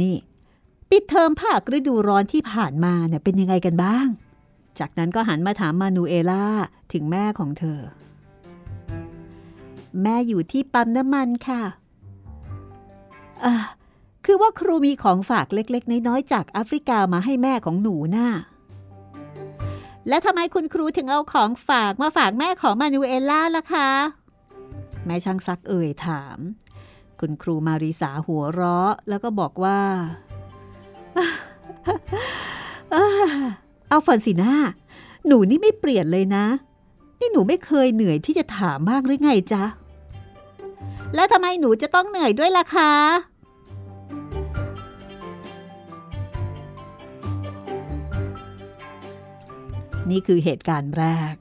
[0.00, 0.16] นี่
[0.90, 4.06] ปิดเทอมภาคฤดูร้อนที่ผ่านมาเนี่ยเป็นยังไงกันบ้าง
[4.78, 6.46] จากนั้นก็หันมาถามมานูเอล่า
[6.92, 7.80] ถึงแม่ของเธอ
[10.02, 11.62] แม่อยู่ที่ปั๊มน้ำมันค่ะ
[14.24, 18.28] คือว่าครูมีของฝากเล็กๆ น้อยๆ จากแอฟริกามาให้แม่ของหนูน่ะ
[20.08, 23.88] แล้วทำไมคุณครูถึงเอาของฝากมาฝากแม่ของมานูเอลล่าล่ะคะ
[25.06, 26.38] แม่ช่างซักเอ่ยถาม
[27.20, 29.80] คุณครูมาริสาหัวเราะ แล้วก็บอกว่า
[33.88, 34.54] เอาฟอนสิน่า
[35.26, 36.46] หนูนี่ไม่เปลี่ยนเลยนะ
[37.20, 39.64] นี่หนูไม่เคยเหนื่อยที่จะถามบ้างหรือไงจ๊ะ
[41.14, 42.92] แล้วทำไมหนูจะต้องเหนื่อยด้วยล่ะคะ
[50.10, 51.34] นี่คือเหตุการณ์แรก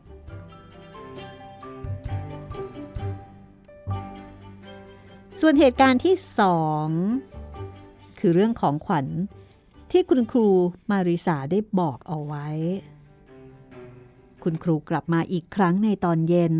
[5.39, 6.87] ส่วนเหตุการณ์ที่สอง
[8.19, 9.07] คือเรื่องของขวัญ
[9.91, 10.49] ที่คุณครู
[10.91, 12.47] มาริสาได้บอกเอาไว้
[14.43, 16.55] คุณครูกลับมาอีกครั้งในตอนเย็น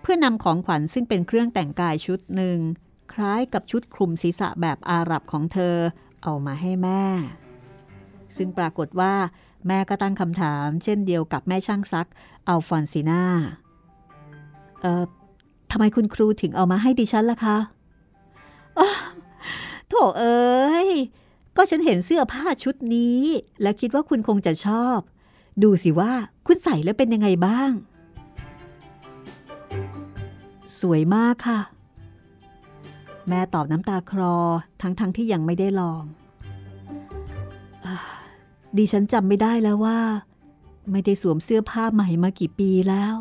[0.00, 2.58] เพื่อนำของขวัญซึ่งเป็นเครื่องแต่งกายชุดหนึ่ง
[3.12, 5.76] คล้ายกับชุดคลุมศีรษะแบบอาหรับของเธอ
[6.22, 7.04] เอามาให้แม่
[8.36, 9.14] ซึ่งปรากฏว่า
[9.66, 12.08] แม่ก็ตั้งคำถาม เช่นเดียวกับแม่ช่างซัก
[12.48, 13.24] อัลฟอนซีนา
[14.80, 15.04] เอ่อ
[15.70, 17.58] ทำไมคุณครูถึงเอามาให้ดิฉันล่ะคะ
[19.88, 20.90] โถเอ้ย
[21.56, 23.20] ก็ฉันเห็นเสื้อผ้าชุดนี้
[23.62, 24.98] และคิดว่าคุณคงจะชอบ
[25.62, 26.12] ดูสิว่า
[26.46, 27.70] คุณใส่แล้วเป็นยังไงบ้าง
[30.80, 31.60] สวยมากค่ะ
[33.28, 34.36] แม่ตอบน้ำตาคลอ
[34.82, 36.04] ทั้งๆทที่ยังไม่ได้ลอง
[38.78, 39.98] ดิฉันจำไม่ได้แล้วว่า
[40.92, 43.14] ไม่ได้สวมเสื้อผ้าใหม่มากี่ปีแล้ว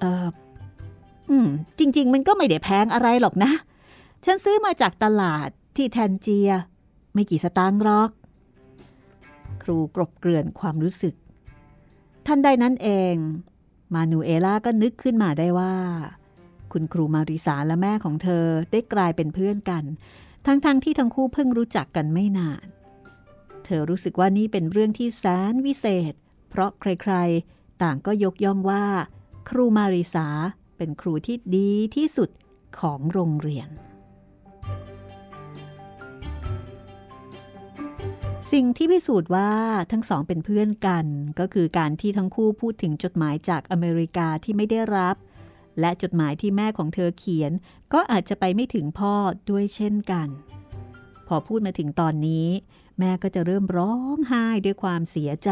[0.00, 0.26] เออ
[1.30, 3.52] อืม จริง ๆ มันก็ไม่ได้แพงอะไรหรอกนะ
[4.24, 6.50] ฉันซื้อมาจากตลาดที่แทนเจีย
[7.14, 8.10] ไม่กี่สตางค์หรอก
[9.62, 11.14] ครูกรบเกลื่อนความรู้สึก
[12.26, 13.14] ท่านใดนั้นเอง
[13.94, 15.74] มานูเอล่าก็นึกขึ้นมาได้ว่า
[16.72, 19.84] คุณครูมาริสาและแม่ของเธอได้กลายเป็นเพื่อนกัน
[20.46, 22.66] ทั้งๆทที่ทั้งคู่เพิ่งรู้จักกันไม่นาน
[23.70, 26.14] ธอรู้สึกว่านี่เป็นเรื่องที่แสนวิเศษ
[26.50, 28.84] เพราะใครๆ ต่างก็ยกย่องว่า
[29.48, 30.26] ครูมาริสา
[30.76, 32.30] เป็นครูที่ดีที่สุด
[32.78, 33.68] ของโรงเรียน
[38.52, 39.50] สิ่งที่พิสูจน์ว่า
[39.92, 41.06] ทั้งสองเป็นเพื่อนกัน
[41.38, 45.16] ก็คือการที่ทั้งคู่พูดถึงจดหมายจากอเมริกาที่ไม่ได้รับ
[45.80, 47.52] และจดหมายที่แม่ของเธอเขียน
[47.92, 49.14] ก็อาจจะไปไม่ถึงพ่อ
[49.50, 50.28] ด้วยเช่นกัน
[51.28, 52.48] พอพูดมาถึงตอนนี้
[53.00, 55.50] แม่ก็จะเริ่มร้องไห้ด้วยความเสียใจ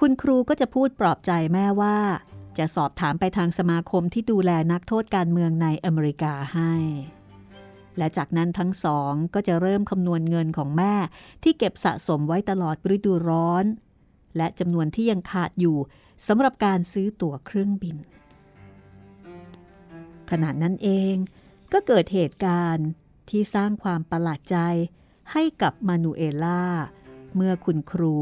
[0.00, 1.98] คุณครูก็จะพูดปลอบใจแม่ว่า
[2.58, 6.74] จะสอบถามไปทางสมาคมที่ดูแลนักโทษการเมืองในอเมริกาให้
[7.98, 10.94] และจากนั้นทั้งสองก็จะเริ่มคำนวณเงินของแม่
[11.42, 13.64] ที่เก็บสะสมไว้ตลอดฤดูร้อน
[14.36, 15.76] และจำนวนที่ยังขาดอยู่
[16.26, 17.96] สำหรับการซื้อตั๋วเครื่องบิน
[20.30, 21.14] ขณะนั้นเอง
[21.72, 22.88] ก็เกิดเหตุการณ์
[23.30, 24.56] ที่สร้างความประหลาดใจ
[25.32, 26.62] ให้กับมานูเอล่า
[27.34, 28.12] เมื่อคุณครู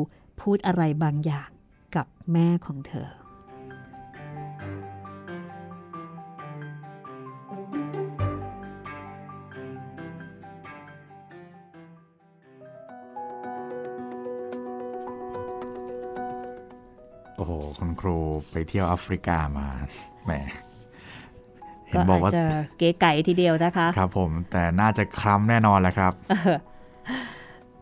[0.40, 1.50] พูดอะไรบางอย่าง
[1.96, 3.08] กับแม่ของเธอ
[17.36, 18.16] โอ้โห คุณครู
[18.50, 19.68] ไปเที่ยวแอฟริกามา
[20.24, 20.32] แหม
[21.88, 22.44] เห็นก็บอกอาจว่าจะ
[22.78, 26.12] เก๋ไก่ทีเดียวนะคะ ครับผมแต่น่าจะคล้ำแน่นอนแหละครับ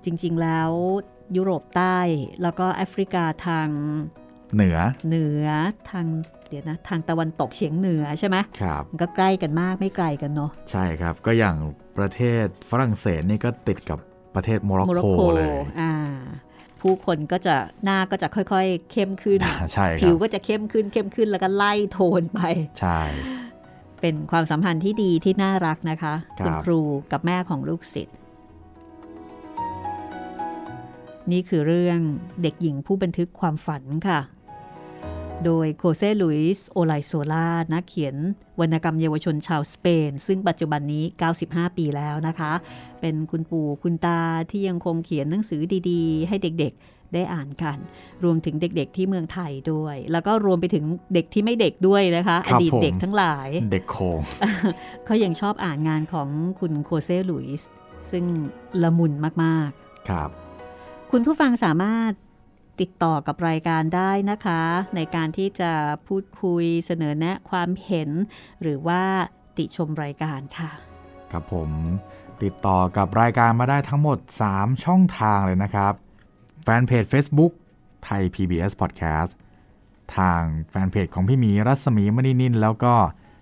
[0.04, 0.70] จริงๆแล้ว
[1.36, 1.98] ยุโรปใต้
[2.42, 3.68] แล้วก็แอฟริกาทาง
[4.54, 4.78] เหนือ
[5.08, 5.46] เหนือ
[5.90, 6.06] ทาง
[6.48, 11.56] เดี๋ยวนะทางตะวันตกเฉียงเหนือใช่ไหมครับมันก็ใกล้กันมากไม่ไกลกันเนาะใช่ครับ ก็อย่าง
[11.98, 13.98] ประเทศฝรั่งเศสนี่ก็ติดกับ
[14.34, 15.92] ประเทศโมร็อกโมร็อกโกโกเลยอ่า
[16.80, 19.40] ผู้คนก็จะหน้าก็จะค่อยๆ เข้มขึ้น
[19.72, 22.40] ใช่ครับผิวก็จะเข้มขึ้นเข้มขึ้นแล้วก็ไล่โทนไป
[22.80, 23.00] ใช่
[24.00, 26.80] เป็นความสัมพันธ์ที่ดีที่น่ารักนะคะครับณครู
[27.12, 28.16] กับแม่ของลูกศิษย์
[31.32, 31.98] นี่คือเรื่อง
[32.42, 34.20] เด็กหญิงผู้บันทึกความฝันค่ะ
[35.44, 38.16] โดยโคเซลุยส์โอไลโซลานักเขียน
[38.60, 41.04] วรรณกรรมเยาวชนชาวสเปน ซึ่งปัจจุบันนี้
[41.40, 42.52] 95 ปีแล้วนะคะ
[43.00, 44.20] เป็นคุณปู่คุณตา
[44.50, 47.78] ที่ยังคงเขียนหนังสือดีๆ ให้เด็กๆได้อ่านกัน
[48.24, 54.20] รวมถึงเด็กๆที่เมืองไทยด้วย แล้วก็รวมไปถึงเด็กที่ไม่เด็กด้วยนะคะคอรับดีตผมเด็กทั้งหลาย เด็กโคง
[55.04, 56.28] เขายังชอบอ่านงานของ
[56.60, 57.68] คุณโคเซลุยส์
[58.10, 58.24] ซึ่ง
[58.82, 59.12] ละมุน
[59.42, 59.70] มาก
[60.08, 60.39] ครับๆ
[61.14, 62.12] คุณผู้ฟังสามารถ
[62.80, 64.62] ติดต่อกับรายการได้นะคะ
[64.96, 65.72] ในการที่จะ
[66.06, 68.10] พูดคุยเสนอแนะความเห็น
[68.62, 69.02] หรือว่า
[69.56, 70.70] ติชมรายการค่ะ
[71.32, 71.70] ครับผม
[72.42, 74.18] ติดต่อกับรายการมาได้ทั้งหมด
[74.50, 75.92] 3 ช่องทางเลยนะครับ
[76.62, 77.52] แฟนเพจ Facebook
[78.04, 79.30] ไทย PBS Podcast
[80.16, 82.94] ทางแฟนเพจของพี่หมีรัศมีมณีนินแล้วก็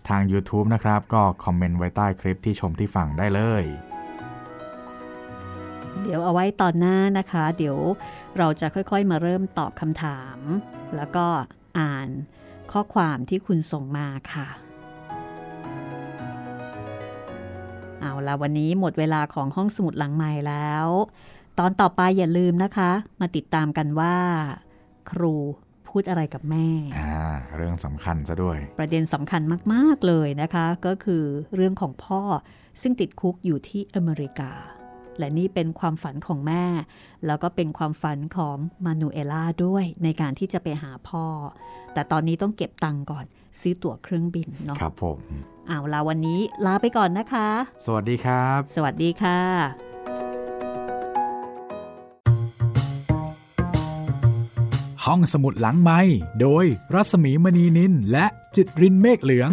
[0.09, 3.65] ทาง YouTube นะครับ ก็คอมเมนต์ไว้ใต้คลิปที่ชมที่ฟังได้เลย
[6.09, 7.79] ดี๋ยวเอาไว้ตอนหน้านะคะ เดี๋ยว
[8.39, 10.39] เราจะค่อยๆมาเริ่มตอบคำถาม
[10.97, 11.27] แล้วก็
[11.79, 12.09] อ่าน
[12.73, 14.49] ข้อความที่คุณส่งมาค่ะ
[18.01, 20.87] เอาละวันนี้หมดเวลาของห้องสมุดหลังใหม่แล้ว
[21.59, 22.91] ตอนต่อไปอย่าลืมนะคะ
[23.21, 24.17] มาติดตามกันว่า
[25.11, 25.35] ครู
[25.89, 27.13] พูดอะไรกับแม่อ่า
[27.57, 29.43] เรื่องสำคัญซะด้วย ประเด็นสำคัญ
[29.73, 32.23] มาก ๆ เลยนะคะ ก็คือเรื่องของพ่อ
[32.83, 34.53] ซึ่งติดคุกอยู่ที่อเมริกา
[35.19, 36.65] และนี่เป็นความฝันของแม่
[37.27, 41.25] แล้วก็เป็นความฝันของมานูเอล่าด้วยในการที่จะไปหาพ่อ
[41.93, 43.25] แต่ตอนนี้ต้องเก็บตังค์ก่อน
[43.61, 45.19] ซื้อตั๋วเครื่องบินเนาะครับผม
[45.69, 47.49] เอาลาวันนี้ลาไปก่อนนะคะ
[47.87, 49.41] สวัสดีครับ สวัสดีค่ะ
[55.05, 56.01] ห้องสมุดหลังไม้
[56.41, 56.65] โดย
[56.95, 59.51] รัสมีมณีนินและจิตรินเมฆเหลือง